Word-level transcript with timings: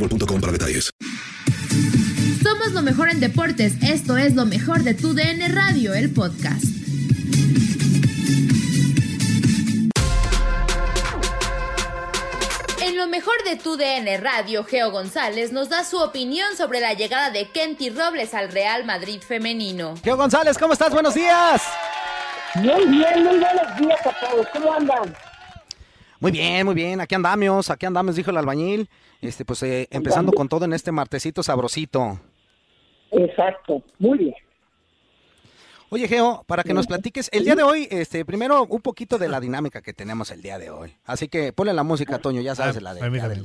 boostmobile.com 0.00 0.40
para 0.40 0.52
detalles. 0.52 0.90
Somos 2.42 2.72
lo 2.72 2.82
mejor 2.82 3.10
en 3.10 3.20
deportes. 3.20 3.74
Esto 3.82 4.16
es 4.16 4.34
lo 4.34 4.46
mejor 4.46 4.82
de 4.82 4.94
tu 4.94 5.14
DN 5.14 5.48
Radio, 5.48 5.94
el 5.94 6.12
podcast. 6.12 6.64
En 12.82 12.96
lo 12.96 13.06
mejor 13.06 13.34
de 13.44 13.56
tu 13.56 13.76
DN 13.76 14.16
Radio, 14.18 14.64
Geo 14.64 14.90
González 14.90 15.52
nos 15.52 15.68
da 15.68 15.84
su 15.84 15.98
opinión 15.98 16.56
sobre 16.56 16.80
la 16.80 16.94
llegada 16.94 17.30
de 17.30 17.50
Kenty 17.50 17.90
Robles 17.90 18.34
al 18.34 18.50
Real 18.50 18.84
Madrid 18.84 19.20
femenino. 19.20 19.94
Geo 20.02 20.16
González, 20.16 20.58
¿cómo 20.58 20.72
estás? 20.72 20.92
Buenos 20.92 21.14
días. 21.14 21.62
Muy 22.56 22.84
bien, 22.86 23.24
muy 23.24 23.38
buenos 23.38 23.76
días 23.78 24.00
a 24.06 24.12
todos. 24.20 24.46
¿Cómo 24.52 24.72
andan? 24.72 25.14
Muy 26.20 26.30
bien, 26.32 26.66
muy 26.66 26.74
bien. 26.74 27.00
Aquí 27.00 27.14
andamos, 27.14 27.70
aquí 27.70 27.86
andamos, 27.86 28.14
dijo 28.16 28.30
el 28.30 28.36
albañil. 28.36 28.88
Este, 29.20 29.44
pues 29.44 29.62
eh, 29.62 29.88
empezando 29.90 30.32
con 30.32 30.48
todo 30.48 30.64
en 30.64 30.72
este 30.72 30.92
martesito 30.92 31.42
sabrosito. 31.42 32.20
Exacto, 33.10 33.82
muy 33.98 34.18
bien. 34.18 34.34
Oye, 35.92 36.06
Geo, 36.06 36.44
para 36.46 36.62
que 36.62 36.72
nos 36.72 36.86
platiques, 36.86 37.28
el 37.32 37.44
día 37.44 37.56
de 37.56 37.64
hoy, 37.64 37.88
este, 37.90 38.24
primero 38.24 38.62
un 38.64 38.80
poquito 38.80 39.18
de 39.18 39.26
la 39.28 39.40
dinámica 39.40 39.82
que 39.82 39.92
tenemos 39.92 40.30
el 40.30 40.40
día 40.40 40.56
de 40.56 40.70
hoy. 40.70 40.94
Así 41.04 41.26
que 41.26 41.52
ponle 41.52 41.72
la 41.72 41.82
música, 41.82 42.18
Toño, 42.20 42.40
ya 42.40 42.54
sabes, 42.54 42.80
la 42.80 42.94
de... 42.94 43.00
la 43.22 43.28
del- 43.28 43.44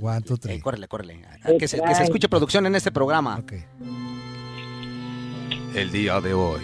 Eh, 0.54 0.60
córrele, 0.62 0.88
córrele. 0.88 1.22
Que 1.58 1.68
se, 1.68 1.82
que 1.82 1.96
se 1.96 2.04
escuche 2.04 2.30
producción 2.30 2.68
en 2.68 2.76
este 2.76 2.92
programa. 2.92 3.44
El 5.74 5.92
día 5.92 6.22
de 6.22 6.34
hoy, 6.36 6.62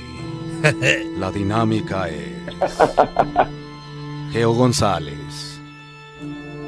la 1.17 1.31
dinámica 1.31 2.07
es... 2.09 2.31
Geo 4.33 4.53
González, 4.53 5.59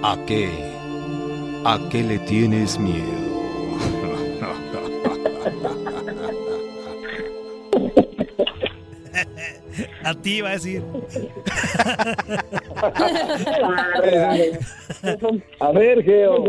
¿a 0.04 0.18
qué? 0.28 0.50
¿A 1.66 1.80
qué 1.90 2.04
le 2.04 2.20
tienes 2.20 2.78
miedo? 2.78 3.04
A 10.04 10.14
ti 10.14 10.38
iba 10.38 10.50
a 10.50 10.52
decir. 10.54 10.84
A 15.60 15.72
ver, 15.72 16.04
Geo. 16.04 16.44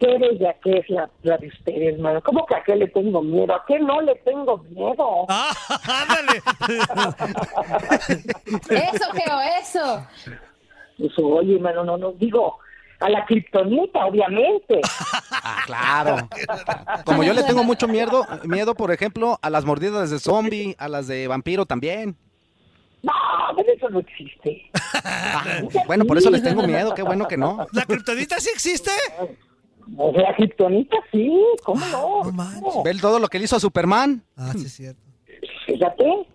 ¿Qué 0.00 0.18
bella 0.18 0.54
que 0.62 0.78
es 0.78 0.90
la, 0.90 1.08
la 1.22 1.38
de 1.38 1.46
ustedes, 1.48 1.94
hermano? 1.94 2.20
¿Cómo 2.22 2.44
que 2.46 2.54
a 2.56 2.64
qué 2.64 2.74
le 2.76 2.88
tengo 2.88 3.22
miedo? 3.22 3.54
¿A 3.54 3.64
qué 3.66 3.78
no 3.78 4.00
le 4.00 4.14
tengo 4.16 4.58
miedo? 4.70 5.26
Eso, 8.70 9.10
Geo, 9.12 9.40
eso. 9.60 10.06
Pues, 10.98 11.12
oye, 11.18 11.56
hermano, 11.56 11.84
no 11.84 11.96
nos 11.96 12.18
digo 12.18 12.58
a 13.00 13.10
la 13.10 13.24
kriptonita, 13.26 14.06
obviamente. 14.06 14.80
Ah, 15.30 15.62
claro. 15.66 16.28
Como 17.04 17.22
yo 17.22 17.32
le 17.32 17.42
tengo 17.42 17.64
mucho 17.64 17.88
miedo, 17.88 18.26
miedo, 18.44 18.74
por 18.74 18.92
ejemplo, 18.92 19.38
a 19.42 19.50
las 19.50 19.64
mordidas 19.64 20.10
de 20.10 20.18
zombie, 20.18 20.74
a 20.78 20.88
las 20.88 21.06
de 21.06 21.28
vampiro 21.28 21.66
también. 21.66 22.16
No, 23.02 23.12
pero 23.56 23.72
eso 23.72 23.90
no 23.90 24.00
existe. 24.00 24.70
Bueno, 25.86 26.06
por 26.06 26.16
eso 26.16 26.30
les 26.30 26.42
tengo 26.42 26.62
miedo, 26.62 26.94
qué 26.94 27.02
bueno 27.02 27.28
que 27.28 27.36
no. 27.36 27.66
¿La 27.72 27.84
kriptonita 27.84 28.40
sí 28.40 28.48
existe? 28.52 28.90
La 29.86 30.34
kriptonita 30.34 30.96
sí, 31.12 31.30
¿cómo 31.62 31.84
no? 31.86 32.82
¿Ven 32.82 32.98
todo 32.98 33.18
lo 33.18 33.28
que 33.28 33.38
le 33.38 33.44
hizo 33.44 33.56
a 33.56 33.60
Superman? 33.60 34.24
Ah, 34.36 34.52
sí, 34.56 34.64
es 34.64 34.72
cierto. 34.72 35.02
Fíjate. 35.66 36.26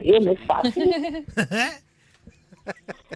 Bien, 0.00 0.28
es 0.28 0.38
fácil. 0.46 1.26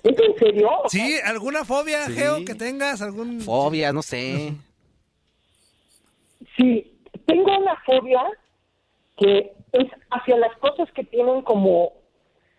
¿Es 0.03 0.19
en 0.19 0.39
serio? 0.39 0.71
¿Sí? 0.89 1.17
¿Alguna 1.25 1.65
fobia, 1.65 2.07
Sí. 2.07 2.15
Geo, 2.15 2.45
que 2.45 2.55
tengas? 2.55 3.01
¿Algún... 3.03 3.41
Fobia, 3.41 3.93
no 3.93 4.03
sé. 4.03 4.53
Sí, 6.57 6.93
tengo 7.27 7.59
una 7.59 7.77
fobia 7.87 8.23
que 9.17 9.53
es 9.73 9.87
hacia 10.11 10.37
las 10.37 10.57
cosas 10.59 10.91
que 10.93 11.05
tienen 11.05 11.43
como, 11.43 11.93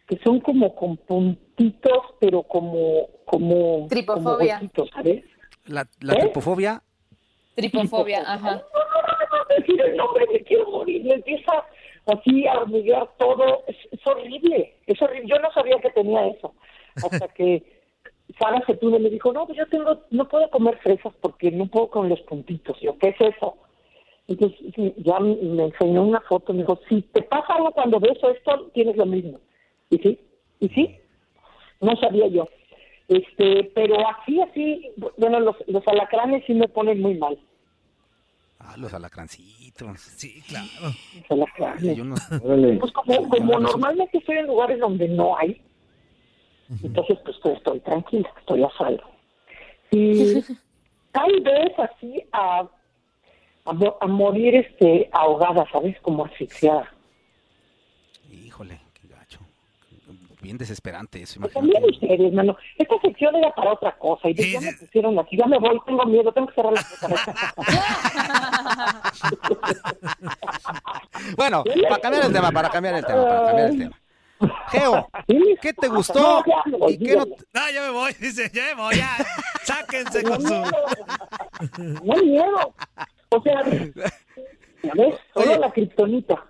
que 0.07 0.17
son 0.23 0.39
como 0.39 0.75
con 0.75 0.97
puntitos, 0.97 2.03
pero 2.19 2.44
como, 2.44 3.07
como, 3.25 3.88
Tripofobia. 3.89 4.62
como 4.75 4.89
¿sabes? 4.89 5.23
La, 5.66 5.88
la 6.01 6.13
¿Eh? 6.13 6.17
tripofobia. 6.19 6.81
Tripofobia, 7.56 8.21
ajá. 8.25 8.63
decir 9.57 9.80
el 9.81 9.95
nombre, 9.95 10.25
me 10.31 10.42
quiero 10.42 10.69
morir, 10.69 11.03
me 11.06 11.13
empieza 11.13 11.51
así 12.07 12.45
a 12.47 12.59
hormiguear 12.59 13.09
todo, 13.18 13.63
es, 13.68 13.75
es 13.92 14.06
horrible, 14.06 14.75
es 14.86 15.01
horrible, 15.01 15.27
yo 15.27 15.39
no 15.39 15.51
sabía 15.53 15.80
que 15.81 15.89
tenía 15.92 16.27
eso, 16.27 16.53
hasta 16.95 17.27
que 17.30 17.63
Sara 18.39 18.63
Sepúlveda 18.65 19.00
me 19.00 19.09
dijo, 19.09 19.31
no, 19.33 19.45
pues 19.45 19.57
yo 19.57 19.68
tengo, 19.68 20.01
no 20.12 20.27
puedo 20.27 20.50
comer 20.50 20.77
fresas 20.80 21.13
porque 21.21 21.51
no 21.51 21.68
puedo 21.68 21.89
con 21.89 22.09
los 22.09 22.19
puntitos, 22.21 22.80
yo, 22.81 22.97
¿qué 22.97 23.09
es 23.09 23.21
eso? 23.36 23.57
Entonces 24.27 24.59
ya 24.97 25.19
me 25.19 25.63
enseñó 25.65 26.03
una 26.03 26.21
foto, 26.21 26.51
me 26.53 26.59
dijo, 26.62 26.80
si 26.89 27.01
te 27.03 27.21
pasa 27.21 27.53
algo 27.56 27.71
cuando 27.71 28.00
ves 28.00 28.18
esto, 28.24 28.71
tienes 28.74 28.95
lo 28.97 29.06
mismo, 29.06 29.39
y 29.89 29.97
sí, 30.00 30.19
y 30.59 30.69
sí, 30.69 30.97
no 31.81 31.95
sabía 31.97 32.27
yo, 32.27 32.47
este, 33.07 33.71
pero 33.75 33.95
así, 34.09 34.42
así, 34.42 34.92
bueno, 35.18 35.39
los, 35.39 35.56
los 35.68 35.88
alacranes 35.88 36.44
sí 36.47 36.53
me 36.56 36.68
ponen 36.68 37.01
muy 37.01 37.15
mal. 37.15 37.38
Ah, 38.57 38.75
los 38.77 38.92
alacrancitos. 38.95 40.00
Sí, 40.00 40.42
claro. 40.47 40.65
Los 41.21 41.30
alacranes. 41.30 41.95
Yo 41.95 42.03
no- 42.03 42.15
Pues 42.80 42.92
como, 42.94 43.30
como 43.30 43.59
normalmente 43.59 44.18
estoy 44.18 44.38
en 44.38 44.47
lugares 44.47 44.80
donde 44.80 45.07
no 45.07 45.38
hay, 45.38 45.62
entonces 46.69 47.17
pues, 47.23 47.38
pues, 47.41 47.57
estoy 47.57 47.79
tranquila, 47.81 48.29
estoy 48.39 48.63
a 48.63 48.69
salvo. 48.77 49.03
Y 49.91 50.41
tal 51.12 51.41
vez 51.41 51.71
así 51.77 52.23
a, 52.31 52.67
a, 53.65 54.07
morir 54.07 54.56
este 54.56 55.09
ahogada, 55.12 55.65
¿sabes? 55.71 56.00
Como 56.01 56.25
asfixiada. 56.25 56.91
Híjole, 58.31 58.79
qué 58.94 59.07
gacho. 59.07 59.39
Bien 60.41 60.57
desesperante 60.57 61.21
eso, 61.21 61.39
pues 61.39 61.53
También 61.53 61.83
ustedes, 61.85 62.19
hermano. 62.19 62.57
Esta 62.77 63.00
sección 63.01 63.35
era 63.35 63.53
para 63.53 63.73
otra 63.73 63.95
cosa. 63.97 64.29
Y 64.29 64.35
ya 64.35 64.61
me 64.61 64.73
pusieron 64.73 65.19
aquí, 65.19 65.38
ya 65.38 65.45
me 65.45 65.59
voy, 65.59 65.79
tengo 65.85 66.06
miedo, 66.06 66.31
tengo 66.31 66.47
que 66.47 66.56
cerrar 66.56 66.73
la 66.73 66.83
puerta. 67.07 67.35
bueno, 71.38 71.63
para 71.89 72.01
cambiar 72.01 72.25
el 72.25 72.33
tema, 72.33 72.51
para 72.51 72.69
cambiar 72.69 72.95
el 72.95 73.06
tema, 73.06 73.23
para 73.23 73.45
cambiar 73.45 73.69
el 73.69 73.77
tema. 73.77 74.00
Geo, 74.69 75.07
¿qué 75.62 75.73
te 75.73 75.88
gustó? 75.88 76.44
No, 76.65 76.89
¿Y 76.89 76.97
qué 76.97 77.15
no, 77.15 77.25
no, 77.25 77.71
ya 77.73 77.81
me 77.81 77.89
voy, 77.89 78.13
dice, 78.19 78.50
ya 78.53 78.75
me 78.75 78.81
voy, 78.81 78.95
ya. 78.95 79.17
Sáquense 79.63 80.23
con 80.23 80.41
su. 80.41 80.53
No 82.03 82.15
miedo. 82.23 82.73
O 83.29 83.41
sea, 83.41 83.62
¿ves? 83.63 85.15
Solo 85.33 85.57
la 85.57 85.71
kriptonita. 85.71 86.44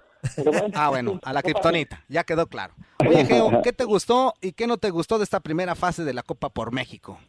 Ah, 0.74 0.90
bueno, 0.90 1.20
a 1.24 1.34
la 1.34 1.44
kriptonita, 1.44 2.04
ya 2.08 2.24
quedó 2.24 2.48
claro. 2.48 2.74
Oye, 3.08 3.26
Geo, 3.26 3.62
¿qué 3.64 3.74
te 3.74 3.84
gustó 3.84 4.34
y 4.42 4.54
qué 4.54 4.66
no 4.68 4.78
te 4.78 4.90
gustó 4.90 5.18
de 5.18 5.24
esta 5.24 5.40
primera 5.40 5.76
fase 5.76 6.04
de 6.04 6.14
la 6.14 6.24
Copa 6.24 6.50
por 6.50 6.72
México? 6.72 7.20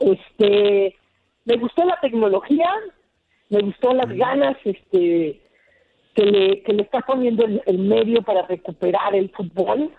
Este, 0.00 0.96
me 1.44 1.56
gustó 1.58 1.84
la 1.84 2.00
tecnología, 2.00 2.70
me 3.50 3.60
gustó 3.60 3.92
las 3.92 4.08
ganas, 4.08 4.56
este, 4.64 5.42
que 6.14 6.24
le, 6.24 6.62
que 6.62 6.72
le 6.72 6.82
está 6.82 7.00
poniendo 7.00 7.44
el, 7.44 7.78
medio 7.78 8.22
para 8.22 8.42
recuperar 8.42 9.14
el 9.14 9.30
fútbol. 9.30 9.90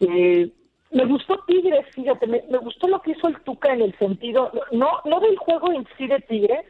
Eh, 0.00 0.50
me 0.90 1.04
gustó 1.04 1.38
Tigres, 1.46 1.86
fíjate, 1.94 2.26
me, 2.26 2.40
gustó 2.58 2.88
lo 2.88 3.00
que 3.00 3.12
hizo 3.12 3.28
el 3.28 3.40
Tuca 3.42 3.72
en 3.72 3.82
el 3.82 3.96
sentido, 3.98 4.50
no 4.72 4.88
no 5.04 5.20
del 5.20 5.36
juego 5.36 5.72
en 5.72 5.86
sí 5.96 6.08
de 6.08 6.20
Tigres, 6.20 6.64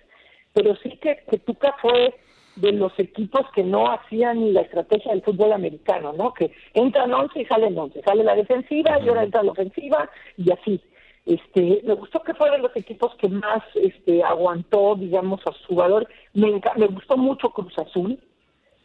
pero 0.52 0.76
sí 0.76 0.90
que, 1.00 1.24
que 1.30 1.38
Tuca 1.38 1.74
fue 1.80 2.14
de 2.56 2.72
los 2.72 2.92
equipos 2.98 3.46
que 3.54 3.64
no 3.64 3.90
hacían 3.90 4.52
la 4.52 4.60
estrategia 4.62 5.12
del 5.12 5.22
fútbol 5.22 5.52
americano, 5.52 6.12
¿no? 6.12 6.34
Que 6.34 6.52
entran 6.74 7.14
11 7.14 7.40
y 7.40 7.44
salen 7.46 7.78
11, 7.78 8.02
sale 8.02 8.24
la 8.24 8.34
defensiva 8.34 8.98
y 9.00 9.08
ahora 9.08 9.22
entra 9.22 9.42
la 9.42 9.52
ofensiva 9.52 10.10
y 10.36 10.50
así. 10.50 10.80
Este, 11.24 11.80
me 11.84 11.94
gustó 11.94 12.22
que 12.22 12.34
fue 12.34 12.50
de 12.50 12.58
los 12.58 12.74
equipos 12.76 13.14
que 13.16 13.28
más 13.28 13.62
este, 13.74 14.22
aguantó, 14.22 14.96
digamos, 14.96 15.40
a 15.46 15.52
su 15.66 15.74
valor. 15.74 16.08
Me, 16.34 16.60
me 16.76 16.86
gustó 16.88 17.16
mucho 17.16 17.50
Cruz 17.50 17.78
Azul, 17.78 18.18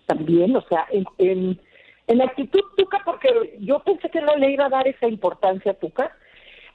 también, 0.06 0.56
o 0.56 0.62
sea, 0.62 0.86
en, 0.92 1.06
en, 1.18 1.60
en 2.08 2.22
actitud 2.22 2.62
Tuca, 2.78 3.02
porque 3.06 3.58
yo 3.60 3.80
pensé 3.80 4.10
que 4.10 4.22
no 4.22 4.36
le 4.36 4.52
iba 4.52 4.66
a 4.66 4.70
dar 4.70 4.88
esa 4.88 5.08
importancia 5.08 5.72
a 5.72 5.76
Tuca, 5.76 6.16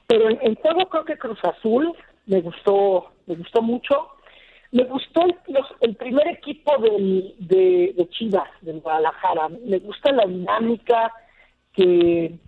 pero 0.07 0.29
en, 0.29 0.55
todo 0.57 0.89
creo 0.89 1.05
que 1.05 1.17
Cruz 1.17 1.39
Azul 1.43 1.93
me 2.25 2.41
gustó, 2.41 3.11
me 3.27 3.35
gustó 3.35 3.61
mucho. 3.61 4.09
Me 4.73 4.85
gustó 4.85 5.25
el, 5.25 5.35
el 5.81 5.95
primer 5.95 6.27
equipo 6.29 6.77
del, 6.77 7.35
de, 7.39 7.93
de 7.95 8.09
Chivas, 8.09 8.49
del 8.61 8.79
Guadalajara. 8.79 9.49
Me 9.49 9.79
gusta 9.79 10.13
la 10.13 10.25
dinámica 10.25 11.11
que, 11.73 12.39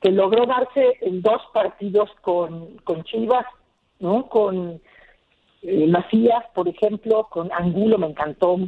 que 0.00 0.10
logró 0.10 0.46
darse 0.46 0.96
en 1.02 1.20
dos 1.20 1.42
partidos 1.52 2.10
con, 2.22 2.78
con 2.78 3.04
Chivas, 3.04 3.44
¿no? 3.98 4.26
Con 4.28 4.80
eh, 5.62 5.86
Macías, 5.86 6.44
por 6.54 6.68
ejemplo, 6.68 7.28
con 7.30 7.50
Angulo 7.52 7.98
me 7.98 8.06
encantó 8.06 8.58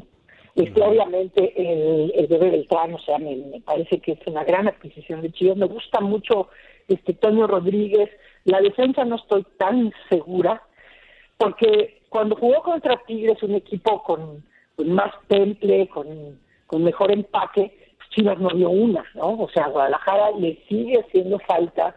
este, 0.65 0.83
obviamente 0.83 1.53
el, 1.57 2.13
el 2.15 2.27
bebé 2.27 2.51
Beltrán, 2.51 2.95
o 2.95 2.99
sea, 2.99 3.19
me, 3.19 3.61
parece 3.65 4.01
que 4.01 4.13
es 4.13 4.19
una 4.27 4.43
gran 4.45 4.67
adquisición 4.67 5.23
de 5.23 5.33
Chivas. 5.33 5.57
Me 5.57 5.67
gusta 5.67 6.01
mucho 6.01 6.49
este 6.89 7.15
Toño 7.15 7.47
Rodríguez. 7.47 8.11
La 8.45 8.61
defensa 8.61 9.05
no 9.05 9.17
estoy 9.17 9.47
tan 9.57 9.93
segura, 10.09 10.63
porque 11.37 12.03
cuando 12.09 12.35
jugó 12.37 12.63
contra 12.63 13.01
Tigres, 13.07 13.43
un 13.43 13.55
equipo 13.55 14.03
con, 14.03 14.45
más 14.85 15.15
temple, 15.29 15.89
con, 15.89 16.41
con 16.67 16.83
mejor 16.83 17.13
empaque, 17.13 17.79
Chivas 18.11 18.39
no 18.39 18.49
dio 18.49 18.71
una, 18.71 19.05
¿no? 19.15 19.39
O 19.39 19.49
sea, 19.51 19.69
Guadalajara 19.69 20.33
le 20.39 20.59
sigue 20.69 20.99
haciendo 20.99 21.39
falta 21.41 21.95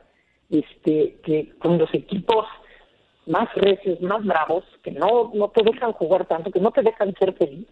este 0.49 1.15
que 1.23 1.53
con 1.57 1.77
los 1.77 1.91
equipos 1.93 2.45
más 3.25 3.51
recios, 3.55 4.01
más 4.01 4.23
bravos, 4.23 4.65
que 4.83 4.91
no, 4.91 5.31
no 5.33 5.49
te 5.49 5.63
dejan 5.63 5.93
jugar 5.93 6.25
tanto, 6.25 6.51
que 6.51 6.59
no 6.59 6.71
te 6.71 6.81
dejan 6.81 7.13
ser 7.15 7.33
feliz, 7.33 7.67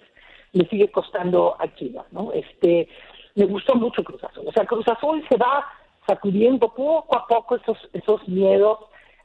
le 0.54 0.68
sigue 0.68 0.90
costando 0.90 1.56
a 1.60 1.74
Chivas, 1.76 2.06
¿no? 2.12 2.32
Este, 2.32 2.88
me 3.36 3.46
gustó 3.46 3.76
mucho 3.76 4.04
Cruz 4.04 4.24
Azul. 4.24 4.48
O 4.48 4.52
sea, 4.52 4.66
Cruz 4.66 4.88
Azul 4.88 5.24
se 5.30 5.38
va 5.38 5.66
sacudiendo 6.08 6.74
poco 6.74 7.16
a 7.16 7.28
poco 7.28 7.56
esos, 7.56 7.78
esos 7.94 8.28
miedos. 8.28 8.80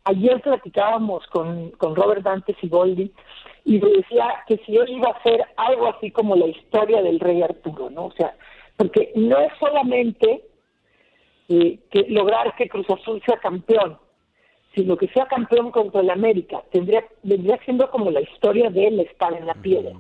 Ayer 0.05 0.41
platicábamos 0.43 1.27
con, 1.29 1.71
con 1.73 1.97
Robert 1.97 2.23
Dante 2.23 2.55
Sigoldi 2.61 3.11
y 3.65 3.81
le 3.81 3.91
decía 3.99 4.45
que 4.47 4.59
si 4.59 4.77
él 4.77 4.91
iba 4.91 5.09
a 5.09 5.19
hacer 5.19 5.43
algo 5.57 5.89
así 5.89 6.11
como 6.11 6.37
la 6.37 6.47
historia 6.47 7.01
del 7.01 7.21
rey 7.21 7.43
Arturo, 7.43 7.89
¿no? 7.89 8.07
O 8.07 8.13
sea, 8.13 8.37
porque 8.77 9.13
no 9.15 9.39
es 9.39 9.53
solamente 9.59 10.45
eh, 11.49 11.79
que 11.91 12.07
lograr 12.09 12.55
que 12.57 12.69
Cruz 12.69 12.87
Azul 12.91 13.23
sea 13.25 13.39
campeón, 13.39 13.99
sino 14.75 14.97
que 14.99 15.09
sea 15.09 15.25
campeón 15.27 15.71
contra 15.71 16.03
el 16.03 16.11
América. 16.11 16.63
Tendría, 16.71 17.05
vendría 17.23 17.59
siendo 17.65 17.91
como 17.91 18.11
la 18.11 18.21
historia 18.21 18.69
de 18.69 18.89
él 18.89 19.01
estar 19.01 19.33
en 19.33 19.47
la 19.47 19.55
piedra 19.55 19.93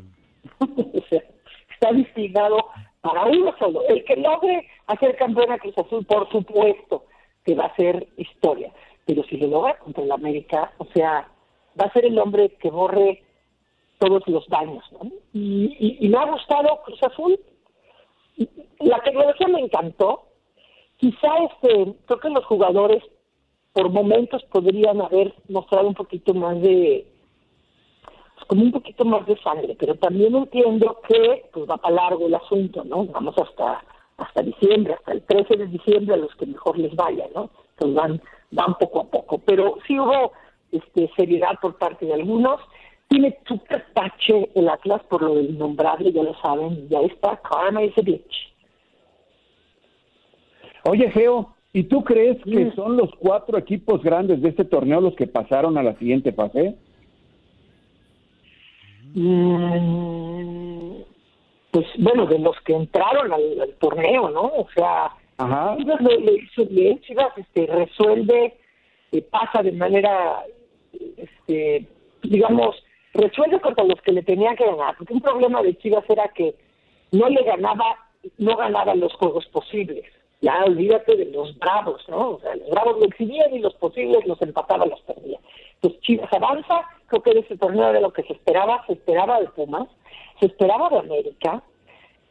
está 1.10 1.92
destinado 1.92 2.58
para 3.00 3.24
uno 3.26 3.54
solo. 3.58 3.82
El 3.88 4.04
que 4.04 4.16
logre 4.16 4.66
hacer 4.86 5.16
campeón 5.16 5.52
a 5.52 5.58
Cruz 5.58 5.76
Azul, 5.76 6.04
por 6.06 6.30
supuesto, 6.30 7.04
que 7.44 7.54
va 7.54 7.66
a 7.66 7.76
ser 7.76 8.08
historia. 8.16 8.72
Pero 9.04 9.22
si 9.24 9.36
lo 9.36 9.48
logra 9.48 9.78
contra 9.78 10.02
el 10.02 10.12
América, 10.12 10.72
o 10.78 10.86
sea, 10.94 11.28
va 11.78 11.86
a 11.86 11.92
ser 11.92 12.06
el 12.06 12.18
hombre 12.18 12.50
que 12.60 12.70
borre 12.70 13.22
todos 13.98 14.22
los 14.26 14.48
daños. 14.48 14.84
Y, 15.32 15.98
y, 16.00 16.08
me 16.08 16.18
ha 16.18 16.24
gustado 16.24 16.80
Cruz 16.84 17.02
Azul. 17.02 17.38
La 18.80 19.00
tecnología 19.02 19.48
me 19.48 19.60
encantó. 19.60 20.24
Quizá 20.96 21.28
este, 21.50 21.94
creo 22.06 22.20
que 22.20 22.30
los 22.30 22.44
jugadores 22.46 23.02
por 23.72 23.90
momentos 23.90 24.42
podrían 24.44 25.00
haber 25.00 25.34
mostrado 25.48 25.88
un 25.88 25.94
poquito 25.94 26.32
más 26.32 26.60
de 26.62 27.06
como 28.46 28.62
un 28.62 28.72
poquito 28.72 29.04
más 29.04 29.26
de 29.26 29.36
sangre, 29.38 29.76
pero 29.78 29.94
también 29.96 30.34
entiendo 30.34 31.00
que 31.08 31.44
pues 31.52 31.68
va 31.68 31.76
para 31.76 31.94
largo 31.94 32.26
el 32.26 32.34
asunto, 32.34 32.84
¿no? 32.84 33.06
Vamos 33.06 33.34
hasta 33.38 33.82
hasta 34.16 34.42
diciembre, 34.42 34.94
hasta 34.94 35.12
el 35.12 35.22
13 35.22 35.56
de 35.56 35.66
diciembre 35.66 36.14
a 36.14 36.18
los 36.18 36.34
que 36.36 36.46
mejor 36.46 36.78
les 36.78 36.94
vaya, 36.94 37.26
¿no? 37.34 37.50
Entonces 37.70 37.96
van, 37.96 38.22
van 38.52 38.74
poco 38.78 39.00
a 39.00 39.04
poco, 39.04 39.38
pero 39.38 39.78
sí 39.86 39.98
hubo 39.98 40.32
este, 40.70 41.10
seriedad 41.16 41.58
por 41.60 41.76
parte 41.78 42.06
de 42.06 42.14
algunos. 42.14 42.60
Tiene 43.08 43.38
super 43.46 43.84
tache 43.92 44.50
el 44.54 44.68
Atlas 44.68 45.02
por 45.08 45.22
lo 45.22 45.34
del 45.34 45.50
innombrable, 45.50 46.12
ya 46.12 46.22
lo 46.22 46.34
saben, 46.40 46.88
ya 46.88 47.00
está, 47.00 47.36
karma 47.38 47.80
a 47.80 48.02
bitch. 48.02 48.54
Oye, 50.86 51.10
Geo, 51.10 51.54
¿y 51.72 51.84
tú 51.84 52.04
crees 52.04 52.42
que 52.44 52.72
son 52.72 52.96
los 52.96 53.10
cuatro 53.18 53.58
equipos 53.58 54.02
grandes 54.02 54.42
de 54.42 54.50
este 54.50 54.64
torneo 54.64 55.00
los 55.00 55.14
que 55.16 55.26
pasaron 55.26 55.78
a 55.78 55.82
la 55.82 55.96
siguiente 55.98 56.32
fase? 56.32 56.76
Mm, 59.14 61.02
pues 61.70 61.86
bueno, 61.98 62.26
de 62.26 62.38
los 62.40 62.60
que 62.62 62.74
entraron 62.74 63.32
al, 63.32 63.74
torneo, 63.78 64.28
¿no? 64.30 64.42
O 64.42 64.66
sea, 64.74 65.12
Chivas 65.76 66.00
le, 66.00 66.34
hizo 66.34 66.66
bien, 66.66 67.00
Chivas 67.00 67.36
este, 67.36 67.66
resuelve, 67.66 68.56
eh, 69.12 69.22
pasa 69.22 69.62
de 69.62 69.72
manera, 69.72 70.42
este, 71.16 71.86
digamos, 72.22 72.76
resuelve 73.12 73.60
contra 73.60 73.84
los 73.84 74.00
que 74.02 74.12
le 74.12 74.22
tenían 74.22 74.56
que 74.56 74.66
ganar, 74.66 74.96
porque 74.98 75.14
un 75.14 75.20
problema 75.20 75.62
de 75.62 75.76
Chivas 75.78 76.04
era 76.08 76.28
que 76.28 76.56
no 77.12 77.28
le 77.28 77.42
ganaba, 77.44 77.96
no 78.38 78.56
ganaba 78.56 78.94
los 78.96 79.12
juegos 79.14 79.46
posibles. 79.46 80.04
Ya 80.40 80.62
olvídate 80.64 81.16
de 81.16 81.26
los 81.26 81.56
bravos, 81.58 82.06
¿no? 82.08 82.32
O 82.32 82.40
sea, 82.40 82.54
los 82.56 82.68
bravos 82.68 82.98
lo 82.98 83.06
exhibían 83.06 83.54
y 83.54 83.60
los 83.60 83.74
posibles 83.74 84.26
los 84.26 84.42
empataba, 84.42 84.84
los 84.84 85.00
perdía. 85.02 85.38
Entonces 85.84 86.00
Chivas 86.00 86.32
avanza, 86.32 86.80
creo 87.08 87.22
que 87.22 87.38
ese 87.38 87.58
torneo 87.58 87.92
de 87.92 88.00
lo 88.00 88.10
que 88.10 88.22
se 88.22 88.32
esperaba, 88.32 88.82
se 88.86 88.94
esperaba 88.94 89.38
de 89.40 89.48
Pumas, 89.48 89.86
se 90.40 90.46
esperaba 90.46 90.88
de 90.88 90.98
América, 90.98 91.62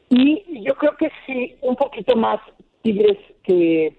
y 0.10 0.64
yo 0.64 0.74
creo 0.76 0.98
que 0.98 1.12
sí, 1.26 1.56
un 1.62 1.76
poquito 1.76 2.16
más 2.16 2.40
Tigres 2.82 3.18
que, 3.44 3.96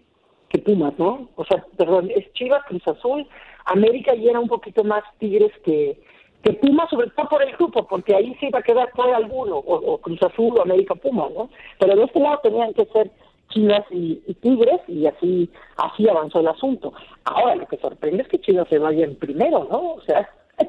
que 0.49 0.59
Pumas, 0.59 0.99
¿no? 0.99 1.29
O 1.37 1.45
sea, 1.45 1.65
perdón, 1.77 2.11
es 2.11 2.33
Chivas, 2.33 2.65
Cruz 2.67 2.87
Azul, 2.89 3.29
América 3.67 4.15
y 4.17 4.29
era 4.29 4.41
un 4.41 4.49
poquito 4.49 4.83
más 4.83 5.05
Tigres 5.19 5.53
que, 5.65 6.03
que 6.43 6.53
Pumas, 6.55 6.91
sobre 6.91 7.11
todo 7.11 7.29
por 7.29 7.43
el 7.43 7.57
grupo, 7.57 7.87
porque 7.87 8.17
ahí 8.17 8.37
sí 8.41 8.47
iba 8.47 8.59
a 8.59 8.63
quedar 8.63 8.91
por 8.91 9.09
alguno, 9.09 9.59
o, 9.59 9.93
o 9.93 9.99
Cruz 9.99 10.21
Azul 10.21 10.59
o 10.59 10.63
América 10.63 10.97
Pumas, 10.97 11.31
¿no? 11.31 11.49
Pero 11.79 11.95
de 11.95 12.05
este 12.05 12.19
lado 12.19 12.41
tenían 12.43 12.75
que 12.75 12.87
ser 12.87 13.09
Chivas 13.55 13.87
y, 13.91 14.17
Tigres 14.43 14.81
y 14.89 15.07
así 15.07 15.49
así 15.77 16.09
avanzó 16.09 16.41
el 16.41 16.49
asunto. 16.49 16.93
Ahora 17.25 17.55
lo 17.55 17.67
que 17.67 17.79
sorprende 17.79 18.23
es 18.23 18.29
que 18.29 18.41
Chivas 18.41 18.69
se 18.69 18.79
vaya 18.79 19.05
en 19.05 19.17
primero, 19.17 19.67
¿no? 19.71 19.95
O 19.95 20.01
sea, 20.03 20.29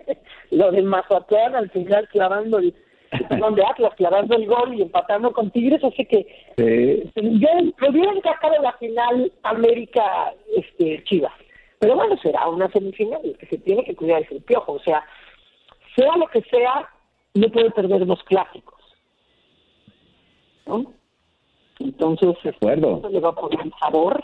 lo 0.51 0.71
de 0.71 0.83
Mazatlán 0.83 1.55
al 1.55 1.69
final 1.71 2.07
clavando 2.09 2.59
el 2.59 2.73
donde 3.39 3.63
Atlas 3.63 3.93
clavando 3.95 4.35
el 4.35 4.45
gol 4.45 4.73
y 4.73 4.81
empatando 4.81 5.31
con 5.31 5.51
Tigres, 5.51 5.83
así 5.83 6.05
que 6.05 6.27
eh, 6.57 7.09
yo 7.15 7.49
me 7.79 7.89
hubiera 7.89 8.11
encajado 8.11 8.61
la 8.61 8.73
final 8.73 9.31
América 9.43 10.33
este 10.55 11.03
Chivas. 11.05 11.33
Pero 11.79 11.95
bueno, 11.95 12.17
será 12.17 12.47
una 12.47 12.69
semifinal, 12.71 13.21
el 13.23 13.37
que 13.37 13.45
se 13.47 13.57
tiene 13.59 13.83
que 13.83 13.95
cuidar 13.95 14.21
es 14.21 14.31
el 14.31 14.41
piojo, 14.41 14.73
o 14.73 14.79
sea, 14.79 15.03
sea 15.95 16.15
lo 16.17 16.27
que 16.27 16.41
sea, 16.43 16.89
no 17.33 17.49
puede 17.49 17.71
perder 17.71 18.05
los 18.07 18.21
clásicos. 18.23 18.75
¿no? 20.65 20.94
Entonces, 21.79 22.35
acuerdo. 22.45 22.99
eso 22.99 23.09
le 23.09 23.19
va 23.19 23.29
a 23.29 23.35
poner 23.35 23.71
sabor. 23.79 24.23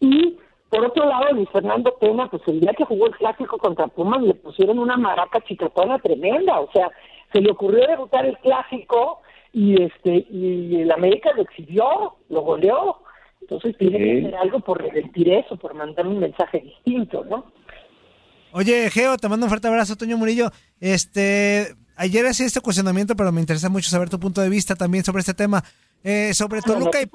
Y 0.00 0.36
por 0.68 0.84
otro 0.86 1.06
lado, 1.06 1.32
Luis 1.32 1.48
Fernando 1.50 1.94
Pena, 2.00 2.28
pues 2.30 2.42
el 2.46 2.60
día 2.60 2.72
que 2.72 2.84
jugó 2.84 3.06
el 3.06 3.16
clásico 3.16 3.58
contra 3.58 3.88
Pumas 3.88 4.22
le 4.22 4.34
pusieron 4.34 4.78
una 4.78 4.96
maraca 4.96 5.40
chicatona 5.42 5.98
tremenda. 5.98 6.60
O 6.60 6.70
sea, 6.72 6.90
se 7.32 7.40
le 7.40 7.50
ocurrió 7.50 7.86
debutar 7.86 8.26
el 8.26 8.38
clásico 8.38 9.20
y 9.52 9.80
este 9.82 10.26
y 10.30 10.80
el 10.80 10.90
América 10.90 11.30
lo 11.36 11.42
exhibió, 11.42 12.16
lo 12.28 12.40
goleó. 12.40 13.02
Entonces 13.42 13.76
tiene 13.76 13.98
que 13.98 14.18
hacer 14.20 14.34
algo 14.36 14.60
por 14.60 14.80
revertir 14.80 15.28
eso, 15.30 15.56
por 15.56 15.74
mandar 15.74 16.06
un 16.06 16.20
mensaje 16.20 16.60
distinto, 16.60 17.24
¿no? 17.24 17.52
Oye, 18.52 18.90
Geo, 18.90 19.16
te 19.16 19.28
mando 19.28 19.46
un 19.46 19.50
fuerte 19.50 19.68
abrazo, 19.68 19.96
Toño 19.96 20.16
Murillo. 20.16 20.50
Este, 20.78 21.74
ayer 21.96 22.24
hacía 22.26 22.46
este 22.46 22.60
cuestionamiento, 22.60 23.16
pero 23.16 23.32
me 23.32 23.40
interesa 23.40 23.68
mucho 23.68 23.90
saber 23.90 24.10
tu 24.10 24.20
punto 24.20 24.40
de 24.40 24.48
vista 24.48 24.74
también 24.74 25.04
sobre 25.04 25.20
este 25.20 25.34
tema. 25.34 25.64
Eh, 26.04 26.32
sobre 26.34 26.62
Toluca 26.62 27.00
y... 27.00 27.08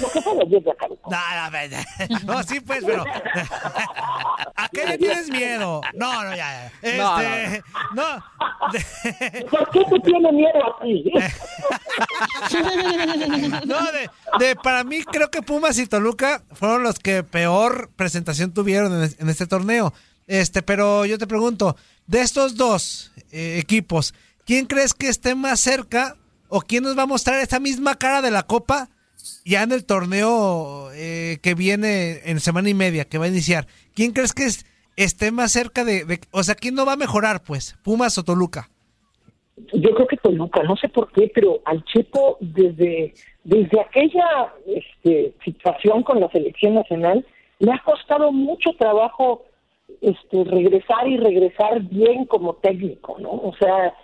Lo 0.00 0.10
que 0.10 0.20
fue 0.20 0.34
ya 0.64 0.74
caducó. 0.76 1.10
No, 1.10 1.18
no, 1.18 2.34
no, 2.34 2.42
sí, 2.42 2.60
pues, 2.60 2.84
pero. 2.84 3.04
¿A 4.56 4.68
qué 4.70 4.84
le 4.84 4.98
tienes 4.98 5.30
miedo? 5.30 5.80
No, 5.94 6.24
no, 6.24 6.30
ya, 6.30 6.70
ya. 6.82 7.18
Este. 7.48 7.62
No. 7.94 8.24
¿Por 9.50 9.70
qué 9.70 9.84
tú 9.88 9.98
tienes 10.00 10.32
miedo 10.32 10.58
a 10.64 10.82
ti? 10.82 11.04
No, 13.66 13.78
de, 13.92 14.10
de, 14.38 14.56
para 14.56 14.84
mí 14.84 15.02
creo 15.04 15.30
que 15.30 15.42
Pumas 15.42 15.78
y 15.78 15.86
Toluca 15.86 16.42
fueron 16.52 16.82
los 16.82 16.98
que 16.98 17.22
peor 17.22 17.90
presentación 17.96 18.52
tuvieron 18.52 19.02
en, 19.02 19.14
en 19.18 19.28
este 19.28 19.46
torneo. 19.46 19.92
Este, 20.26 20.62
pero 20.62 21.06
yo 21.06 21.18
te 21.18 21.26
pregunto, 21.26 21.76
de 22.06 22.20
estos 22.20 22.56
dos 22.56 23.12
eh, 23.30 23.58
equipos, 23.60 24.14
¿quién 24.44 24.66
crees 24.66 24.92
que 24.92 25.08
esté 25.08 25.34
más 25.34 25.60
cerca 25.60 26.16
o 26.48 26.60
quién 26.60 26.84
nos 26.84 26.96
va 26.96 27.02
a 27.02 27.06
mostrar 27.06 27.40
esta 27.40 27.60
misma 27.60 27.96
cara 27.96 28.22
de 28.22 28.30
la 28.30 28.44
Copa 28.44 28.88
ya 29.44 29.62
en 29.62 29.72
el 29.72 29.84
torneo 29.84 30.90
eh, 30.94 31.38
que 31.42 31.54
viene 31.54 32.20
en 32.24 32.40
semana 32.40 32.68
y 32.68 32.74
media, 32.74 33.04
que 33.04 33.18
va 33.18 33.24
a 33.24 33.28
iniciar? 33.28 33.66
¿Quién 33.94 34.12
crees 34.12 34.32
que 34.32 34.44
es, 34.44 34.66
esté 34.96 35.30
más 35.32 35.52
cerca 35.52 35.84
de, 35.84 36.04
de, 36.04 36.20
o 36.30 36.42
sea, 36.42 36.54
quién 36.54 36.74
no 36.74 36.86
va 36.86 36.92
a 36.92 36.96
mejorar, 36.96 37.42
pues, 37.42 37.76
Pumas 37.82 38.18
o 38.18 38.24
Toluca? 38.24 38.68
Yo 39.72 39.94
creo 39.94 40.06
que 40.06 40.16
Toluca, 40.18 40.62
no 40.62 40.76
sé 40.76 40.88
por 40.88 41.10
qué, 41.12 41.30
pero 41.34 41.60
al 41.64 41.82
Chepo 41.84 42.36
desde 42.40 43.14
desde 43.46 43.80
aquella 43.80 44.52
este, 44.66 45.32
situación 45.44 46.02
con 46.02 46.20
la 46.20 46.28
selección 46.30 46.74
nacional 46.74 47.24
le 47.60 47.72
ha 47.72 47.80
costado 47.84 48.32
mucho 48.32 48.70
trabajo 48.76 49.44
este, 50.00 50.42
regresar 50.42 51.06
y 51.06 51.16
regresar 51.16 51.80
bien 51.82 52.24
como 52.24 52.54
técnico, 52.54 53.16
¿no? 53.20 53.30
O 53.30 53.54
sea, 53.56 53.94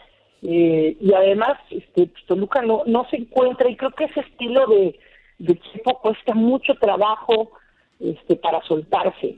eh, 0.42 0.96
y 1.00 1.12
además 1.14 1.58
este, 1.70 2.08
pues, 2.08 2.26
Toluca 2.26 2.62
no, 2.62 2.82
no 2.86 3.06
se 3.10 3.16
encuentra 3.16 3.70
y 3.70 3.76
creo 3.76 3.92
que 3.92 4.04
ese 4.04 4.20
estilo 4.20 4.66
de, 4.66 4.98
equipo 5.38 5.98
cuesta 6.00 6.34
mucho 6.34 6.74
trabajo 6.74 7.50
este, 7.98 8.36
para 8.36 8.62
soltarse. 8.62 9.36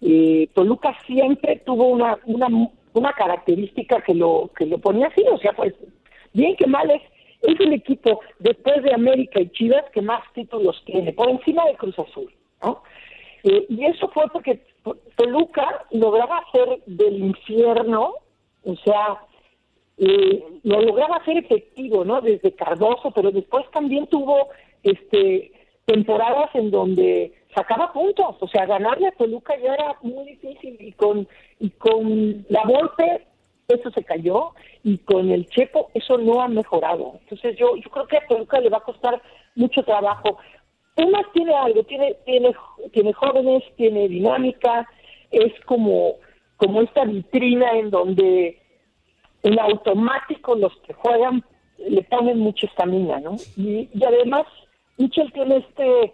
Eh, 0.00 0.48
Toluca 0.54 0.96
siempre 1.06 1.62
tuvo 1.64 1.88
una, 1.88 2.18
una, 2.26 2.48
una 2.92 3.12
característica 3.12 4.00
que 4.02 4.14
lo, 4.14 4.50
que 4.56 4.66
lo 4.66 4.78
ponía 4.78 5.08
así, 5.08 5.24
o 5.30 5.38
sea, 5.38 5.52
pues 5.52 5.74
bien 6.32 6.56
que 6.56 6.66
mal 6.66 6.90
es, 6.90 7.02
es 7.42 7.58
el 7.60 7.72
equipo 7.72 8.20
después 8.38 8.82
de 8.82 8.94
América 8.94 9.40
y 9.40 9.50
Chivas 9.50 9.84
que 9.92 10.02
más 10.02 10.22
títulos 10.34 10.80
tiene, 10.86 11.12
por 11.12 11.28
encima 11.30 11.64
de 11.66 11.76
Cruz 11.76 11.98
Azul, 11.98 12.32
¿no? 12.62 12.82
Eh, 13.44 13.66
y 13.68 13.84
eso 13.84 14.08
fue 14.08 14.24
porque 14.32 14.62
Toluca 15.16 15.86
lograba 15.90 16.38
hacer 16.38 16.82
del 16.86 17.18
infierno, 17.18 18.14
o 18.64 18.76
sea, 18.76 19.18
lo 19.96 20.80
lograba 20.80 21.16
hacer 21.16 21.38
efectivo, 21.38 22.04
¿no? 22.04 22.20
Desde 22.20 22.52
Cardoso, 22.52 23.10
pero 23.12 23.30
después 23.30 23.64
también 23.70 24.06
tuvo 24.06 24.48
este 24.82 25.52
temporadas 25.86 26.50
en 26.54 26.70
donde 26.70 27.32
sacaba 27.54 27.92
puntos, 27.92 28.36
o 28.40 28.48
sea, 28.48 28.64
ganarle 28.66 29.08
a 29.08 29.12
Toluca 29.12 29.54
ya 29.58 29.74
era 29.74 29.96
muy 30.02 30.24
difícil 30.24 30.76
y 30.80 30.92
con 30.92 31.26
la 32.48 32.62
Volpe 32.64 33.26
eso 33.68 33.90
se 33.90 34.04
cayó 34.04 34.52
y 34.82 34.98
con 34.98 35.30
el 35.30 35.46
Chepo 35.46 35.90
eso 35.94 36.18
no 36.18 36.40
ha 36.40 36.48
mejorado. 36.48 37.18
Entonces 37.22 37.56
yo 37.56 37.76
yo 37.76 37.90
creo 37.90 38.06
que 38.06 38.18
a 38.18 38.26
Toluca 38.26 38.60
le 38.60 38.70
va 38.70 38.78
a 38.78 38.82
costar 38.82 39.22
mucho 39.54 39.82
trabajo. 39.82 40.38
Pumas 40.94 41.24
tiene 41.32 41.54
algo, 41.54 41.82
tiene 41.84 42.16
tiene 42.24 42.54
tiene 42.92 43.12
jóvenes, 43.12 43.62
tiene 43.76 44.08
dinámica, 44.08 44.88
es 45.30 45.52
como 45.64 46.16
como 46.56 46.82
esta 46.82 47.04
vitrina 47.04 47.72
en 47.78 47.90
donde 47.90 48.60
en 49.44 49.60
automático 49.60 50.56
los 50.56 50.74
que 50.86 50.94
juegan 50.94 51.44
le 51.78 52.02
ponen 52.04 52.38
mucha 52.38 52.66
estamina, 52.66 53.20
¿no? 53.20 53.36
Y, 53.56 53.88
además 54.04 54.46
Michel 54.96 55.30
tiene 55.32 55.58
este 55.58 56.12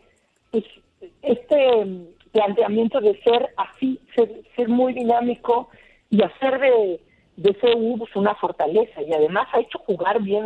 pues, 0.51 0.65
este 1.23 1.87
planteamiento 2.33 3.01
de 3.01 3.21
ser 3.23 3.51
así, 3.57 4.01
ser, 4.15 4.43
ser 4.57 4.69
muy 4.69 4.93
dinámico 4.93 5.69
y 6.11 6.23
hacer 6.23 6.61
de, 6.61 7.01
de 7.37 7.55
CU 7.55 7.99
pues, 7.99 8.15
una 8.17 8.35
fortaleza. 8.35 9.01
Y 9.03 9.13
además 9.13 9.49
ha 9.53 9.61
hecho 9.61 9.79
jugar 9.79 10.21
bien 10.23 10.45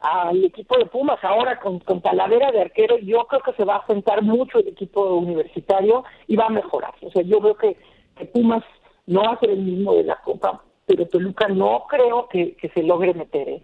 al 0.00 0.44
equipo 0.44 0.78
de 0.78 0.86
Pumas. 0.86 1.22
Ahora 1.22 1.60
con, 1.60 1.78
con 1.80 2.00
de 2.00 2.60
arquero 2.60 2.98
yo 2.98 3.24
creo 3.26 3.42
que 3.42 3.52
se 3.52 3.64
va 3.64 3.76
a 3.76 3.86
sentar 3.86 4.22
mucho 4.22 4.58
el 4.58 4.68
equipo 4.68 5.14
universitario 5.14 6.04
y 6.26 6.36
va 6.36 6.46
a 6.46 6.50
mejorar. 6.50 6.94
O 7.02 7.10
sea 7.10 7.22
yo 7.22 7.40
veo 7.40 7.54
que, 7.56 7.76
que 8.16 8.24
Pumas 8.26 8.64
no 9.06 9.22
va 9.22 9.32
a 9.34 9.40
ser 9.40 9.50
el 9.50 9.60
mismo 9.60 9.94
de 9.94 10.04
la 10.04 10.16
Copa 10.22 10.62
pero 10.90 11.06
Toluca 11.06 11.46
no 11.46 11.86
creo 11.88 12.28
que, 12.28 12.56
que 12.56 12.68
se 12.70 12.82
logre 12.82 13.14
meter 13.14 13.48
¿eh? 13.48 13.62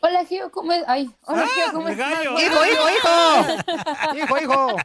Hola, 0.00 0.24
Gio, 0.24 0.50
¿cómo 0.50 0.72
es? 0.72 0.82
Ay, 0.88 1.08
hola, 1.26 1.42
Ah, 1.44 1.48
Gio, 1.54 1.72
¿cómo 1.74 1.88
estás? 1.88 2.10
gallo. 2.10 2.30
¡Hijo, 2.32 2.66
hijo, 2.66 2.88
hijo! 2.96 4.16
¡Hijo, 4.16 4.38
hijo! 4.38 4.76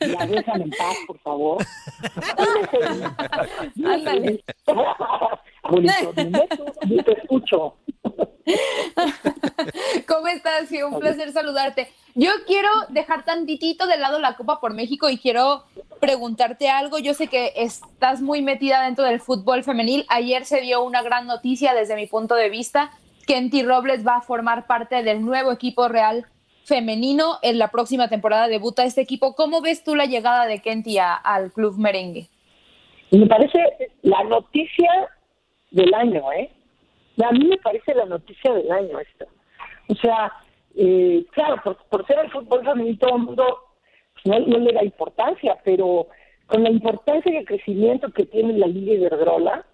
Ya 0.00 0.26
déjame 0.26 0.64
en 0.64 0.70
paz, 0.70 0.96
por 1.06 1.18
favor. 1.20 1.64
Ándale. 3.84 4.44
Yo 6.88 7.04
te 7.04 7.12
escucho. 7.22 7.76
¿Cómo 10.06 10.26
estás, 10.28 10.68
Gio? 10.68 10.88
Un 10.88 10.98
placer 11.00 11.32
saludarte. 11.32 11.90
Yo 12.14 12.30
quiero 12.46 12.68
dejar 12.90 13.24
tantitito 13.24 13.86
de 13.86 13.96
lado 13.96 14.18
la 14.18 14.36
Copa 14.36 14.60
por 14.60 14.74
México 14.74 15.08
y 15.08 15.16
quiero 15.18 15.64
preguntarte 16.00 16.68
algo. 16.68 16.98
Yo 16.98 17.14
sé 17.14 17.28
que 17.28 17.52
estás 17.56 18.20
muy 18.20 18.42
metida 18.42 18.82
dentro 18.82 19.04
del 19.04 19.20
fútbol 19.20 19.64
femenil. 19.64 20.04
Ayer 20.08 20.44
se 20.44 20.60
dio 20.60 20.82
una 20.82 21.02
gran 21.02 21.26
noticia 21.26 21.74
desde 21.74 21.96
mi 21.96 22.06
punto 22.06 22.34
de 22.34 22.48
vista. 22.50 22.90
Kenty 23.26 23.62
Robles 23.62 24.06
va 24.06 24.16
a 24.16 24.20
formar 24.22 24.66
parte 24.66 25.02
del 25.02 25.24
nuevo 25.24 25.52
equipo 25.52 25.88
real 25.88 26.26
femenino. 26.64 27.38
En 27.42 27.58
la 27.58 27.68
próxima 27.68 28.08
temporada 28.08 28.48
debuta 28.48 28.84
este 28.84 29.00
equipo. 29.00 29.34
¿Cómo 29.34 29.60
ves 29.60 29.84
tú 29.84 29.94
la 29.94 30.06
llegada 30.06 30.46
de 30.46 30.60
Kenty 30.60 30.98
a- 30.98 31.14
al 31.14 31.52
club 31.52 31.76
merengue? 31.78 32.28
Me 33.10 33.26
parece 33.26 33.58
la 34.02 34.22
noticia 34.24 34.90
del 35.70 35.92
año, 35.94 36.30
¿eh? 36.32 36.50
A 37.24 37.32
mí 37.32 37.44
me 37.46 37.56
parece 37.58 37.94
la 37.94 38.04
noticia 38.04 38.52
del 38.52 38.70
año 38.70 38.98
esto. 39.00 39.26
O 39.88 39.94
sea, 39.94 40.32
eh, 40.76 41.24
claro, 41.32 41.76
por, 41.90 42.06
ser 42.06 42.18
el 42.20 42.30
fútbol 42.30 42.64
femenino 42.64 42.98
todo 42.98 43.16
el 43.16 43.22
mundo 43.22 43.58
no, 44.28 44.38
no 44.40 44.58
le 44.58 44.72
da 44.72 44.84
importancia, 44.84 45.58
pero 45.64 46.08
con 46.46 46.62
la 46.62 46.70
importancia 46.70 47.32
y 47.32 47.36
el 47.36 47.46
crecimiento 47.46 48.10
que 48.10 48.26
tiene 48.26 48.56
la 48.56 48.66
Liga 48.66 48.94
Iberdrola, 48.94 49.66